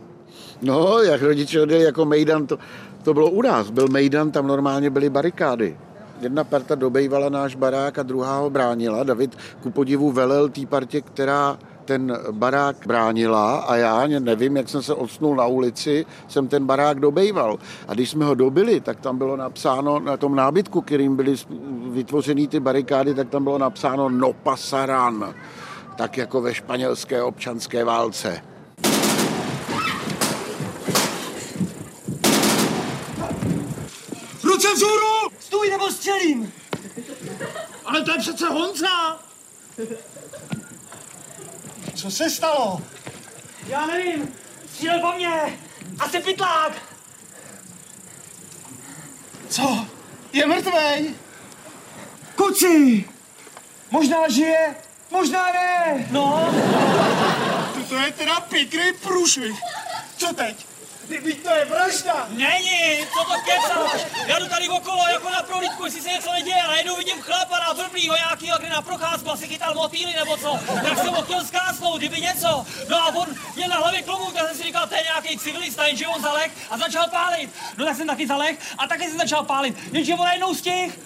No, 0.62 0.98
jak 0.98 1.22
rodiče 1.22 1.62
odjeli 1.62 1.84
jako 1.84 2.04
mejdan, 2.04 2.46
to, 2.46 2.58
to 3.02 3.14
bylo 3.14 3.30
u 3.30 3.42
nás. 3.42 3.70
Byl 3.70 3.88
mejdan, 3.88 4.30
tam 4.30 4.46
normálně 4.46 4.90
byly 4.90 5.10
barikády. 5.10 5.76
Jedna 6.20 6.44
parta 6.44 6.74
dobejvala 6.74 7.28
náš 7.28 7.54
barák 7.54 7.98
a 7.98 8.02
druhá 8.02 8.38
ho 8.38 8.50
bránila. 8.50 9.02
David 9.02 9.36
ku 9.62 9.70
podivu 9.70 10.12
velel 10.12 10.48
té 10.48 10.66
partě, 10.66 11.00
která 11.00 11.58
ten 11.86 12.18
barák 12.30 12.86
bránila 12.86 13.56
a 13.56 13.76
já 13.76 14.06
nevím, 14.06 14.56
jak 14.56 14.68
jsem 14.68 14.82
se 14.82 14.94
odsnul 14.94 15.36
na 15.36 15.46
ulici, 15.46 16.06
jsem 16.28 16.48
ten 16.48 16.66
barák 16.66 17.00
dobejval. 17.00 17.58
A 17.88 17.94
když 17.94 18.10
jsme 18.10 18.24
ho 18.24 18.34
dobili, 18.34 18.80
tak 18.80 19.00
tam 19.00 19.18
bylo 19.18 19.36
napsáno 19.36 20.00
na 20.00 20.16
tom 20.16 20.36
nábytku, 20.36 20.80
kterým 20.80 21.16
byly 21.16 21.34
vytvořeny 21.90 22.48
ty 22.48 22.60
barikády, 22.60 23.14
tak 23.14 23.28
tam 23.28 23.44
bylo 23.44 23.58
napsáno 23.58 24.08
no 24.08 24.32
pasaran, 24.32 25.34
tak 25.96 26.16
jako 26.16 26.40
ve 26.40 26.54
španělské 26.54 27.22
občanské 27.22 27.84
válce. 27.84 28.42
Ruce 34.44 34.74
vzhůru! 34.74 35.36
Stůj 35.38 35.70
nebo 35.70 35.90
střelím! 35.90 36.52
Ale 37.84 38.02
to 38.02 38.10
je 38.10 38.18
přece 38.18 38.48
Honza! 38.48 39.18
Co 42.06 42.10
se 42.10 42.30
stalo? 42.30 42.80
Já 43.66 43.86
nevím. 43.86 44.34
Střílel 44.72 45.00
po 45.00 45.12
mně. 45.12 45.58
Asi 45.98 46.20
pytlák. 46.20 46.72
Co? 49.48 49.86
Je 50.32 50.46
mrtvej? 50.46 51.14
Kuci! 52.36 53.04
Možná 53.90 54.28
žije, 54.28 54.76
možná 55.10 55.52
ne. 55.52 56.06
No. 56.10 56.54
To 57.88 57.94
je 57.94 58.12
teda 58.12 58.40
pěkný 58.40 58.92
průšvih. 59.02 59.60
Co 60.16 60.34
teď? 60.34 60.65
Teď 61.08 61.42
to 61.42 61.50
je 61.50 61.64
vražda! 61.64 62.26
Není, 62.30 63.06
co 63.12 63.24
to 63.24 63.34
kecáš? 63.44 64.06
Já 64.26 64.38
jdu 64.38 64.46
tady 64.46 64.68
okolo 64.68 65.08
jako 65.12 65.30
na 65.30 65.42
prohlídku, 65.42 65.84
jestli 65.84 66.00
se 66.00 66.08
něco 66.08 66.32
neděje, 66.32 66.62
a 66.62 66.68
najednou 66.68 66.96
vidím 66.96 67.22
chlapa 67.22 67.58
na 67.58 67.74
blblýho 67.74 68.16
nějakýho, 68.16 68.58
kde 68.58 68.68
na 68.68 68.82
procházku 68.82 69.30
asi 69.30 69.48
chytal 69.48 69.74
motýly 69.74 70.14
nebo 70.14 70.36
co. 70.36 70.58
Tak 70.82 70.98
jsem 70.98 71.14
ho 71.14 71.22
chtěl 71.22 71.44
zkásnout, 71.44 71.98
kdyby 71.98 72.20
něco. 72.20 72.66
No 72.88 72.96
a 72.96 73.06
on 73.14 73.26
měl 73.56 73.68
na 73.68 73.76
hlavě 73.76 74.02
klobouk, 74.02 74.32
tak 74.34 74.48
jsem 74.48 74.56
si 74.56 74.62
říkal, 74.62 74.86
to 74.86 74.94
je 74.94 75.02
nějaký 75.02 75.38
civilista, 75.38 75.86
jenže 75.86 76.06
on 76.06 76.22
zalek 76.22 76.52
a 76.70 76.78
začal 76.78 77.08
pálit. 77.10 77.50
No 77.76 77.84
tak 77.84 77.96
jsem 77.96 78.06
taky 78.06 78.26
zalek 78.26 78.60
a 78.78 78.86
taky 78.86 79.08
jsem 79.08 79.18
začal 79.18 79.44
pálit, 79.44 79.76
jenže 79.92 80.14
on 80.14 80.24
najednou 80.24 80.54
stih. 80.54 80.98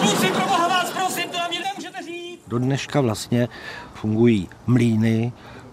Kluci, 0.00 0.26
pro 0.26 0.46
boha 0.46 0.68
vás 0.68 0.90
prosím, 0.90 1.30
to 1.30 1.38
na 1.38 1.48
mě 1.48 1.60
nemůžete 1.60 2.02
říct. 2.02 2.40
Do 2.46 2.58
dneška 2.58 3.00
vlastně 3.00 3.48
fungují 3.94 4.48
mlíny, 4.66 5.32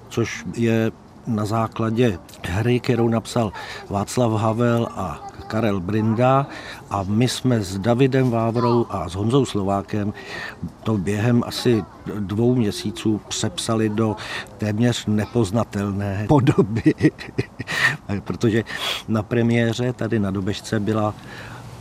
což 0.10 0.43
je 0.56 0.91
na 1.27 1.45
základě 1.45 2.19
hry, 2.43 2.79
kterou 2.79 3.07
napsal 3.07 3.51
Václav 3.89 4.41
Havel 4.41 4.88
a 4.95 5.29
Karel 5.47 5.79
Brinda 5.79 6.47
a 6.89 7.03
my 7.07 7.27
jsme 7.27 7.62
s 7.62 7.77
Davidem 7.77 8.31
Vávrou 8.31 8.86
a 8.89 9.09
s 9.09 9.15
Honzou 9.15 9.45
Slovákem 9.45 10.13
to 10.83 10.97
během 10.97 11.43
asi 11.45 11.83
dvou 12.19 12.55
měsíců 12.55 13.21
přepsali 13.27 13.89
do 13.89 14.15
téměř 14.57 15.05
nepoznatelné 15.05 16.25
podoby, 16.27 16.93
protože 18.23 18.63
na 19.07 19.23
premiéře 19.23 19.93
tady 19.93 20.19
na 20.19 20.31
Dobežce 20.31 20.79
byla 20.79 21.13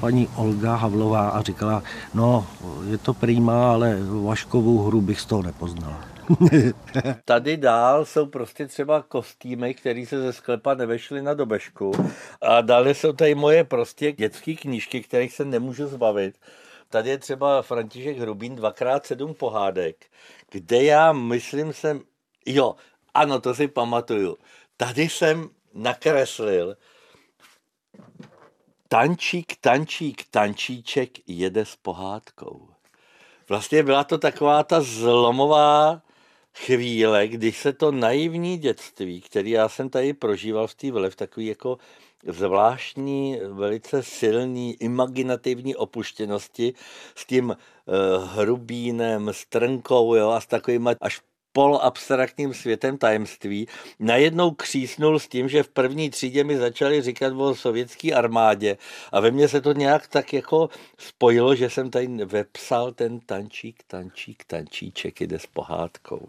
paní 0.01 0.29
Olga 0.37 0.77
Havlová 0.77 1.29
a 1.29 1.43
říkala, 1.43 1.83
no 2.15 2.47
je 2.91 2.99
to 2.99 3.15
prýmá, 3.15 3.73
ale 3.73 3.99
Vaškovou 4.25 4.79
hru 4.87 5.01
bych 5.01 5.21
z 5.21 5.27
toho 5.27 5.43
nepoznala. 5.43 6.12
Tady 7.25 7.57
dál 7.57 8.05
jsou 8.05 8.27
prostě 8.27 8.67
třeba 8.67 9.03
kostýmy, 9.03 9.75
které 9.75 10.07
se 10.07 10.21
ze 10.21 10.33
sklepa 10.33 10.75
nevešly 10.75 11.23
na 11.23 11.35
dobežku. 11.35 11.93
A 12.41 12.61
dále 12.61 12.95
jsou 12.95 13.13
tady 13.13 13.35
moje 13.35 13.65
prostě 13.65 14.13
dětské 14.13 14.55
knížky, 14.55 15.03
kterých 15.03 15.33
se 15.33 15.45
nemůžu 15.45 15.87
zbavit 15.87 16.35
tady 16.93 17.11
je 17.11 17.19
třeba 17.19 17.63
František 17.63 18.19
Hrubín 18.19 18.57
dvakrát 18.57 19.07
sedm 19.07 19.35
pohádek, 19.35 20.07
kde 20.51 20.83
já 20.83 21.13
myslím 21.13 21.73
jsem, 21.73 22.01
jo, 22.47 22.75
ano, 23.15 23.41
to 23.41 23.55
si 23.55 23.69
pamatuju. 23.69 24.37
Tady 24.77 25.03
jsem 25.03 25.49
nakreslil 25.75 26.77
tančík, 28.89 29.57
tančík, 29.61 30.25
tančíček 30.31 31.11
jede 31.27 31.65
s 31.65 31.77
pohádkou. 31.77 32.69
Vlastně 33.49 33.83
byla 33.83 34.05
to 34.05 34.19
taková 34.19 34.63
ta 34.63 34.81
zlomová 34.81 36.03
chvíle, 36.57 37.29
když 37.29 37.59
se 37.59 37.73
to 37.73 37.93
naivní 37.93 38.59
dětství, 38.59 39.21
který 39.21 39.51
já 39.51 39.69
jsem 39.69 39.91
tady 39.91 40.13
prožíval 40.13 40.67
v 40.67 40.75
té 40.75 40.91
v 41.11 41.17
takový 41.17 41.47
jako 41.47 41.79
zvláštní, 42.27 43.41
velice 43.49 44.03
silný, 44.03 44.75
imaginativní 44.75 45.77
opuštěnosti 45.77 46.75
s 47.15 47.27
tím 47.27 47.49
uh, 47.51 47.55
hrubínem, 48.29 49.29
s 49.29 49.47
trnkou 49.47 50.15
jo, 50.15 50.31
a 50.31 50.41
s 50.41 50.47
takovými 50.47 50.91
až 51.01 51.21
poloabstraktním 51.53 52.55
světem 52.55 52.99
tajemství, 52.99 53.69
najednou 53.99 54.51
křísnul 54.51 55.19
s 55.19 55.29
tím, 55.29 55.49
že 55.49 55.63
v 55.63 55.69
první 55.69 56.11
třídě 56.11 56.45
mi 56.45 56.57
začali 56.57 57.03
říkat 57.03 57.33
o 57.37 57.55
sovětské 57.55 58.13
armádě 58.13 58.77
a 59.13 59.21
ve 59.21 59.31
mně 59.31 59.49
se 59.49 59.61
to 59.61 59.73
nějak 59.73 60.07
tak 60.07 60.33
jako 60.33 60.69
spojilo, 60.99 61.55
že 61.55 61.71
jsem 61.71 61.91
tady 61.91 62.07
vepsal 62.25 62.93
ten 62.93 63.21
tančík, 63.21 63.83
tančík, 63.87 64.45
tančíček 64.47 65.21
jde 65.21 65.39
s 65.39 65.47
pohádkou. 65.47 66.29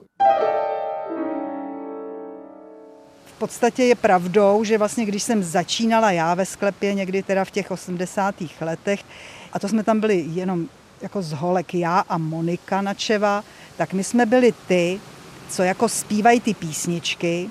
V 3.26 3.38
podstatě 3.38 3.84
je 3.84 3.96
pravdou, 3.96 4.64
že 4.64 4.78
vlastně 4.78 5.06
když 5.06 5.24
jsem 5.24 5.44
začínala 5.44 6.12
já 6.12 6.34
ve 6.34 6.46
sklepě 6.46 6.94
někdy 6.94 7.24
teda 7.24 7.46
v 7.46 7.52
těch 7.52 7.72
80. 7.72 8.36
letech, 8.62 9.04
a 9.54 9.60
to 9.60 9.68
jsme 9.68 9.84
tam 9.84 10.00
byli 10.00 10.26
jenom 10.28 10.70
jako 11.04 11.22
z 11.22 11.32
holek 11.32 11.74
já 11.74 12.00
a 12.00 12.18
Monika 12.18 12.82
Načeva, 12.82 13.44
tak 13.78 13.94
my 13.94 14.04
jsme 14.04 14.26
byli 14.26 14.54
ty, 14.68 15.00
co 15.50 15.64
jako 15.64 15.90
zpívají 15.90 16.40
ty 16.40 16.54
písničky 16.54 17.50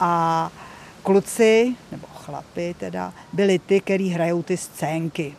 a 0.00 0.50
kluci, 1.02 1.76
nebo 1.92 2.06
chlapy 2.14 2.74
teda, 2.78 3.12
byli 3.32 3.58
ty, 3.58 3.80
který 3.80 4.08
hrajou 4.08 4.42
ty 4.42 4.56
scénky. 4.56 5.34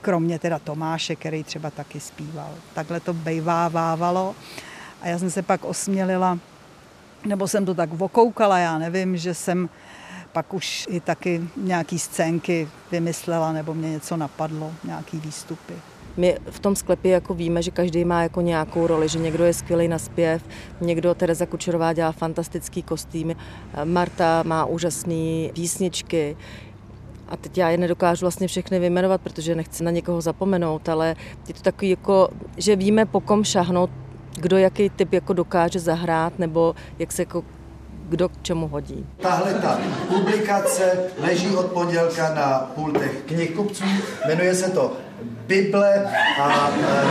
Kromě 0.00 0.38
teda 0.38 0.58
Tomáše, 0.58 1.16
který 1.16 1.44
třeba 1.44 1.70
taky 1.70 2.00
zpíval. 2.00 2.50
Takhle 2.74 3.00
to 3.00 3.14
bejvávávalo. 3.14 4.34
A 5.02 5.08
já 5.08 5.18
jsem 5.18 5.30
se 5.30 5.42
pak 5.42 5.64
osmělila, 5.64 6.38
nebo 7.24 7.48
jsem 7.48 7.64
to 7.64 7.74
tak 7.74 7.92
vokoukala, 7.92 8.58
já 8.58 8.78
nevím, 8.78 9.16
že 9.16 9.34
jsem 9.34 9.68
pak 10.32 10.54
už 10.54 10.86
i 10.90 11.00
taky 11.00 11.42
nějaký 11.56 11.98
scénky 11.98 12.68
vymyslela, 12.90 13.52
nebo 13.52 13.74
mě 13.74 13.90
něco 13.90 14.16
napadlo, 14.16 14.72
nějaký 14.84 15.18
výstupy. 15.20 15.74
My 16.16 16.38
v 16.50 16.58
tom 16.58 16.76
sklepě 16.76 17.12
jako 17.12 17.34
víme, 17.34 17.62
že 17.62 17.70
každý 17.70 18.04
má 18.04 18.22
jako 18.22 18.40
nějakou 18.40 18.86
roli, 18.86 19.08
že 19.08 19.18
někdo 19.18 19.44
je 19.44 19.52
skvělý 19.52 19.88
na 19.88 19.98
zpěv, 19.98 20.42
někdo, 20.80 21.14
Tereza 21.14 21.46
Kučerová 21.46 21.92
dělá 21.92 22.12
fantastický 22.12 22.82
kostým, 22.82 23.36
Marta 23.84 24.42
má 24.46 24.64
úžasné 24.64 25.48
písničky, 25.52 26.36
a 27.28 27.36
teď 27.36 27.58
já 27.58 27.70
je 27.70 27.78
nedokážu 27.78 28.24
vlastně 28.24 28.48
všechny 28.48 28.78
vyjmenovat, 28.78 29.20
protože 29.20 29.54
nechci 29.54 29.84
na 29.84 29.90
někoho 29.90 30.20
zapomenout, 30.20 30.88
ale 30.88 31.16
je 31.48 31.54
to 31.54 31.62
takový 31.62 31.90
jako, 31.90 32.28
že 32.56 32.76
víme 32.76 33.06
po 33.06 33.20
kom 33.20 33.44
šahnout, 33.44 33.90
kdo 34.36 34.58
jaký 34.58 34.90
typ 34.90 35.12
jako 35.12 35.32
dokáže 35.32 35.80
zahrát, 35.80 36.38
nebo 36.38 36.74
jak 36.98 37.12
se 37.12 37.22
jako 37.22 37.44
kdo 38.08 38.28
k 38.28 38.42
čemu 38.42 38.68
hodí. 38.68 39.06
Tahle 39.16 39.54
ta 39.54 39.78
publikace 40.08 40.98
leží 41.18 41.56
od 41.56 41.66
pondělka 41.66 42.34
na 42.34 42.58
pultech 42.74 43.22
knihkupců, 43.26 43.84
jmenuje 44.26 44.54
se 44.54 44.70
to 44.70 44.92
Bible 45.46 46.04
a 46.40 46.70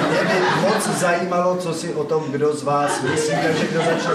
mě 0.09 0.33
by 0.33 0.61
moc 0.61 0.87
zajímalo, 0.87 1.57
co 1.57 1.73
si 1.73 1.93
o 1.93 2.03
tom 2.03 2.23
kdo 2.31 2.53
z 2.53 2.63
vás 2.63 3.01
myslí, 3.01 3.35
takže 3.47 3.67
kdo 3.67 3.79
začne 3.79 4.13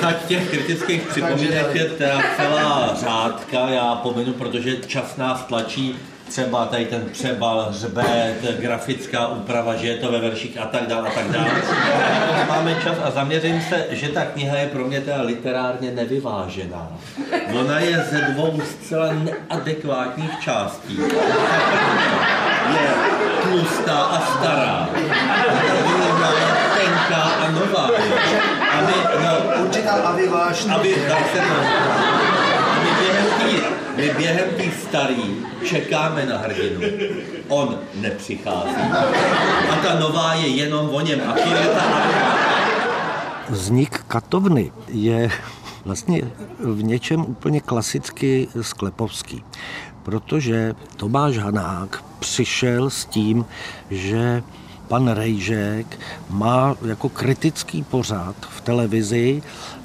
Tak 0.00 0.26
těch 0.26 0.50
kritických 0.50 1.02
připomínek 1.02 1.74
je 1.74 1.90
celá 2.36 2.94
řádka, 3.00 3.68
já 3.68 3.94
pomenu, 3.94 4.32
protože 4.32 4.76
čas 4.76 5.16
nás 5.16 5.42
tlačí 5.42 5.96
třeba 6.28 6.66
tady 6.66 6.84
ten 6.84 7.02
přebal, 7.12 7.66
hřbet, 7.70 8.58
grafická 8.60 9.28
úprava, 9.28 9.76
že 9.76 9.88
je 9.88 9.96
to 9.96 10.12
ve 10.12 10.20
verších 10.20 10.60
a 10.60 10.66
tak 10.66 10.86
dále 10.86 11.08
a 11.08 11.12
tak 11.12 11.30
dále. 11.30 11.50
Máme 12.48 12.76
čas 12.84 12.96
a 13.04 13.10
zaměřím 13.10 13.60
se, 13.60 13.86
že 13.90 14.08
ta 14.08 14.24
kniha 14.24 14.56
je 14.56 14.66
pro 14.68 14.84
mě 14.84 15.00
teda 15.00 15.22
literárně 15.22 15.90
nevyvážená. 15.90 16.88
Ona 17.60 17.80
je 17.80 18.06
ze 18.10 18.20
dvou 18.20 18.60
zcela 18.60 19.12
neadekvátních 19.12 20.40
částí. 20.40 20.98
Je 22.72 22.88
tlustá 23.42 23.98
a 23.98 24.20
stará. 24.20 24.88
Ta 26.20 26.32
tenká 26.78 27.22
a 27.22 27.50
nová. 27.50 27.90
A 28.72 28.80
my, 28.80 28.92
no, 29.24 29.62
Určitá 29.64 29.92
a 29.92 30.12
vyvážná. 30.12 30.74
Aby, 30.74 30.94
tak 31.08 31.30
se 31.32 31.38
to, 31.38 32.27
my 33.96 34.10
během 34.16 34.48
tý 34.56 34.70
starý 34.70 35.36
čekáme 35.64 36.26
na 36.26 36.38
hrdinu. 36.38 36.80
On 37.48 37.78
nepřichází. 37.94 38.76
A 39.70 39.76
ta 39.82 39.98
nová 40.00 40.34
je 40.34 40.46
jenom 40.46 40.90
o 40.90 41.00
něm. 41.00 41.20
A 41.26 41.38
je 41.38 41.66
ta 41.66 42.28
Vznik 43.48 43.98
katovny 43.98 44.72
je 44.88 45.30
vlastně 45.84 46.22
v 46.58 46.82
něčem 46.82 47.20
úplně 47.20 47.60
klasicky 47.60 48.48
sklepovský, 48.60 49.44
protože 50.02 50.74
Tomáš 50.96 51.38
Hanák 51.38 52.04
přišel 52.18 52.90
s 52.90 53.04
tím, 53.04 53.46
že 53.90 54.42
pan 54.88 55.08
Rejžek 55.08 56.00
má 56.30 56.76
jako 56.86 57.08
kritický 57.08 57.82
pořad 57.82 58.36
v 58.40 58.60
televizi, 58.60 59.42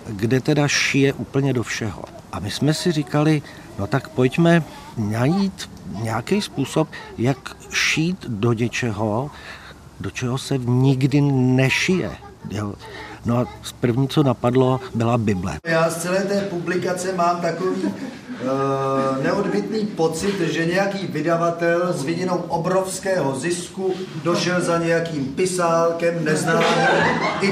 kde 0.07 0.41
teda 0.41 0.67
šije 0.67 1.13
úplně 1.13 1.53
do 1.53 1.63
všeho. 1.63 2.12
A 2.33 2.39
my 2.39 2.51
jsme 2.51 2.73
si 2.73 2.91
říkali, 2.91 3.41
no 3.79 3.87
tak 3.87 4.09
pojďme 4.09 4.63
najít 4.97 5.69
nějaký 6.01 6.41
způsob, 6.41 6.87
jak 7.17 7.37
šít 7.69 8.25
do 8.27 8.53
něčeho, 8.53 9.31
do 9.99 10.09
čeho 10.09 10.37
se 10.37 10.57
nikdy 10.57 11.21
nešije. 11.31 12.11
Jo. 12.51 12.73
No 13.25 13.37
a 13.37 13.45
první, 13.79 14.07
co 14.07 14.23
napadlo, 14.23 14.79
byla 14.95 15.17
Bible. 15.17 15.57
Já 15.65 15.89
z 15.89 16.01
celé 16.01 16.19
té 16.19 16.41
publikace 16.41 17.13
mám 17.13 17.41
takový 17.41 17.83
uh, 17.83 17.91
neodbitný 19.23 19.85
pocit, 19.85 20.39
že 20.39 20.65
nějaký 20.65 21.07
vydavatel 21.07 21.93
s 21.93 22.03
vidinou 22.03 22.35
obrovského 22.35 23.39
zisku 23.39 23.93
došel 24.23 24.61
za 24.61 24.77
nějakým 24.77 25.25
pisálkem 25.25 26.25
neznámým 26.25 26.87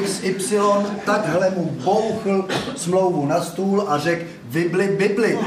XY, 0.04 0.60
takhle 1.06 1.50
mu 1.50 1.66
bouchl 1.66 2.48
smlouvu 2.76 3.26
na 3.26 3.42
stůl 3.42 3.86
a 3.88 3.98
řekl 3.98 4.41
Bibli, 4.52 4.88
Bibli. 4.88 5.30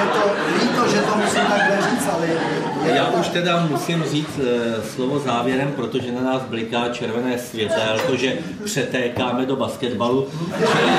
Je 0.00 0.06
to 0.06 0.22
líto, 0.60 0.88
že 0.88 1.00
to 1.00 1.16
musím 1.16 1.40
takhle 1.40 1.90
říct, 1.90 2.08
ale 2.12 2.28
já 2.94 3.08
už 3.08 3.28
teda 3.28 3.66
musím 3.66 4.04
říct 4.04 4.38
e, 4.38 4.82
slovo 4.82 5.18
závěrem, 5.18 5.72
protože 5.76 6.12
na 6.12 6.20
nás 6.20 6.42
bliká 6.42 6.88
červené 6.88 7.38
světelko, 7.38 8.16
že 8.16 8.38
přetékáme 8.64 9.46
do 9.46 9.56
basketbalu. 9.56 10.28
Čili 10.56 10.90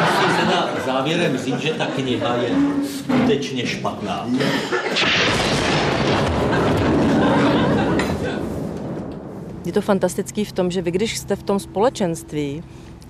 musím 0.00 0.36
teda 0.36 0.68
závěrem 0.86 1.38
říct, 1.38 1.58
že 1.58 1.72
ta 1.72 1.86
kniha 1.86 2.36
je 2.36 2.50
skutečně 2.98 3.66
špatná. 3.66 4.26
Je 9.64 9.72
to 9.72 9.80
fantastický 9.80 10.44
v 10.44 10.52
tom, 10.52 10.70
že 10.70 10.82
vy, 10.82 10.90
když 10.90 11.18
jste 11.18 11.36
v 11.36 11.42
tom 11.42 11.60
společenství, 11.60 12.62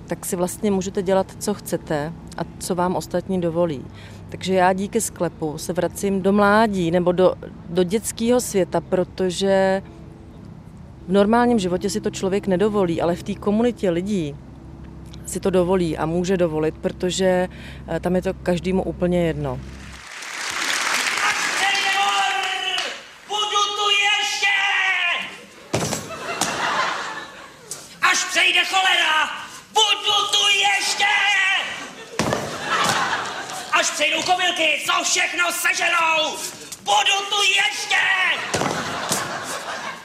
tak 0.09 0.27
si 0.27 0.37
vlastně 0.37 0.71
můžete 0.71 1.03
dělat, 1.03 1.27
co 1.38 1.55
chcete 1.55 2.12
a 2.37 2.40
co 2.59 2.75
vám 2.75 2.97
ostatní 2.97 3.40
dovolí. 3.40 3.85
Takže 4.29 4.55
já 4.55 4.73
díky 4.73 5.01
sklepu 5.01 5.59
se 5.59 5.73
vracím 5.73 6.23
do 6.23 6.33
mládí 6.33 6.90
nebo 6.90 7.12
do, 7.12 7.35
do 7.68 7.83
dětského 7.83 8.40
světa, 8.40 8.81
protože 8.81 9.83
v 11.09 11.12
normálním 11.12 11.59
životě 11.59 11.90
si 11.90 12.01
to 12.01 12.11
člověk 12.11 12.47
nedovolí, 12.47 13.03
ale 13.03 13.14
v 13.14 13.23
té 13.23 13.35
komunitě 13.35 13.90
lidí 13.90 14.37
si 15.27 15.40
to 15.40 15.51
dovolí 15.51 15.99
a 15.99 16.07
může 16.07 16.37
dovolit, 16.37 16.75
protože 16.79 17.49
eh, 17.88 18.01
tam 18.01 18.16
je 18.16 18.23
to 18.23 18.35
každému 18.35 18.83
úplně 18.83 19.27
jedno. 19.27 19.61
Až 28.11 28.25
přejde 28.31 28.64
cholera, 28.64 29.31
budu 29.73 30.16
tu 30.33 30.44
ještě! 30.59 31.14
Až 33.73 33.90
přejdou 33.90 34.23
kobylky, 34.23 34.83
co 34.87 35.05
všechno 35.18 35.52
seženou, 35.52 36.37
budu 36.78 37.16
tu 37.31 37.42
ještě! 37.48 38.04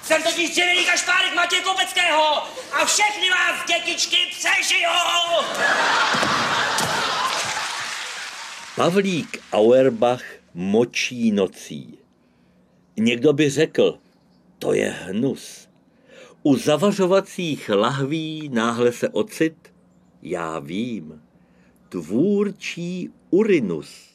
Jsem 0.04 0.24
totiž 0.24 0.50
dřevěný 0.52 0.86
kašpárek 0.86 1.36
Matěj 1.36 1.62
Kopeckého 1.62 2.44
a 2.72 2.86
všechny 2.86 3.30
vás 3.30 3.68
dětičky 3.68 4.18
přežijou! 4.30 5.44
Pavlík 8.76 9.44
Auerbach 9.52 10.24
močí 10.54 11.32
nocí. 11.32 11.98
Někdo 12.98 13.34
by 13.34 13.50
řekl, 13.50 14.00
to 14.60 14.74
je 14.74 14.90
hnus. 14.90 15.70
U 16.44 16.56
zavařovacích 16.56 17.70
lahví 17.70 18.50
náhle 18.54 18.92
se 18.92 19.10
ocit, 19.10 19.74
já 20.22 20.60
vím, 20.60 21.22
tvůrčí 21.90 23.10
urinus 23.34 24.14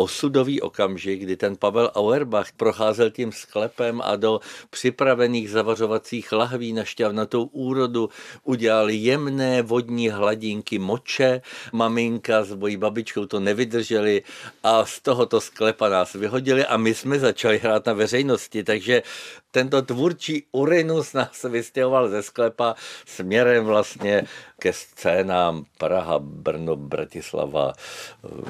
osudový 0.00 0.60
okamžik, 0.60 1.20
kdy 1.20 1.36
ten 1.36 1.56
Pavel 1.56 1.90
Auerbach 1.94 2.52
procházel 2.56 3.10
tím 3.10 3.32
sklepem 3.32 4.00
a 4.00 4.16
do 4.16 4.40
připravených 4.70 5.50
zavařovacích 5.50 6.32
lahví 6.32 6.72
na 6.72 6.84
šťavnatou 6.84 7.44
úrodu 7.44 8.08
udělal 8.44 8.90
jemné 8.90 9.62
vodní 9.62 10.08
hladinky 10.08 10.78
moče. 10.78 11.42
Maminka 11.72 12.44
s 12.44 12.54
mojí 12.54 12.76
babičkou 12.76 13.26
to 13.26 13.40
nevydrželi 13.40 14.22
a 14.62 14.84
z 14.84 15.00
tohoto 15.00 15.40
sklepa 15.40 15.88
nás 15.88 16.12
vyhodili 16.12 16.64
a 16.64 16.76
my 16.76 16.94
jsme 16.94 17.18
začali 17.18 17.58
hrát 17.58 17.86
na 17.86 17.92
veřejnosti, 17.92 18.64
takže 18.64 19.02
tento 19.50 19.82
tvůrčí 19.82 20.46
Urinus 20.52 21.12
nás 21.12 21.44
vystěhoval 21.44 22.08
ze 22.08 22.22
sklepa 22.22 22.74
směrem 23.06 23.64
vlastně 23.64 24.24
ke 24.58 24.72
scénám 24.72 25.64
Praha, 25.78 26.18
Brno, 26.18 26.76
Bratislava, 26.76 27.72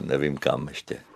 nevím 0.01 0.37
kam 0.37 0.69
ještě. 0.69 1.10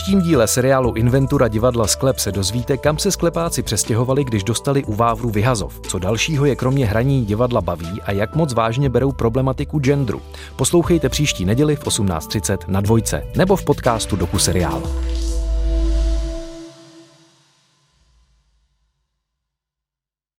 Příštím 0.00 0.20
díle 0.20 0.46
seriálu 0.46 0.92
Inventura 0.94 1.48
divadla 1.48 1.86
Sklep 1.86 2.18
se 2.18 2.32
dozvíte, 2.32 2.76
kam 2.76 2.98
se 2.98 3.10
sklepáci 3.10 3.62
přestěhovali, 3.62 4.24
když 4.24 4.44
dostali 4.44 4.84
u 4.84 4.94
Vávru 4.94 5.30
vyhazov. 5.30 5.80
Co 5.80 5.98
dalšího 5.98 6.44
je 6.44 6.56
kromě 6.56 6.86
hraní 6.86 7.24
divadla 7.24 7.60
baví 7.60 8.02
a 8.02 8.12
jak 8.12 8.36
moc 8.36 8.54
vážně 8.54 8.88
berou 8.88 9.12
problematiku 9.12 9.78
genderu. 9.78 10.22
Poslouchejte 10.56 11.08
příští 11.08 11.44
neděli 11.44 11.76
v 11.76 11.84
18.30 11.84 12.58
na 12.68 12.80
dvojce 12.80 13.26
nebo 13.36 13.56
v 13.56 13.64
podcastu 13.64 14.16
Doku 14.16 14.38
seriál. 14.38 14.82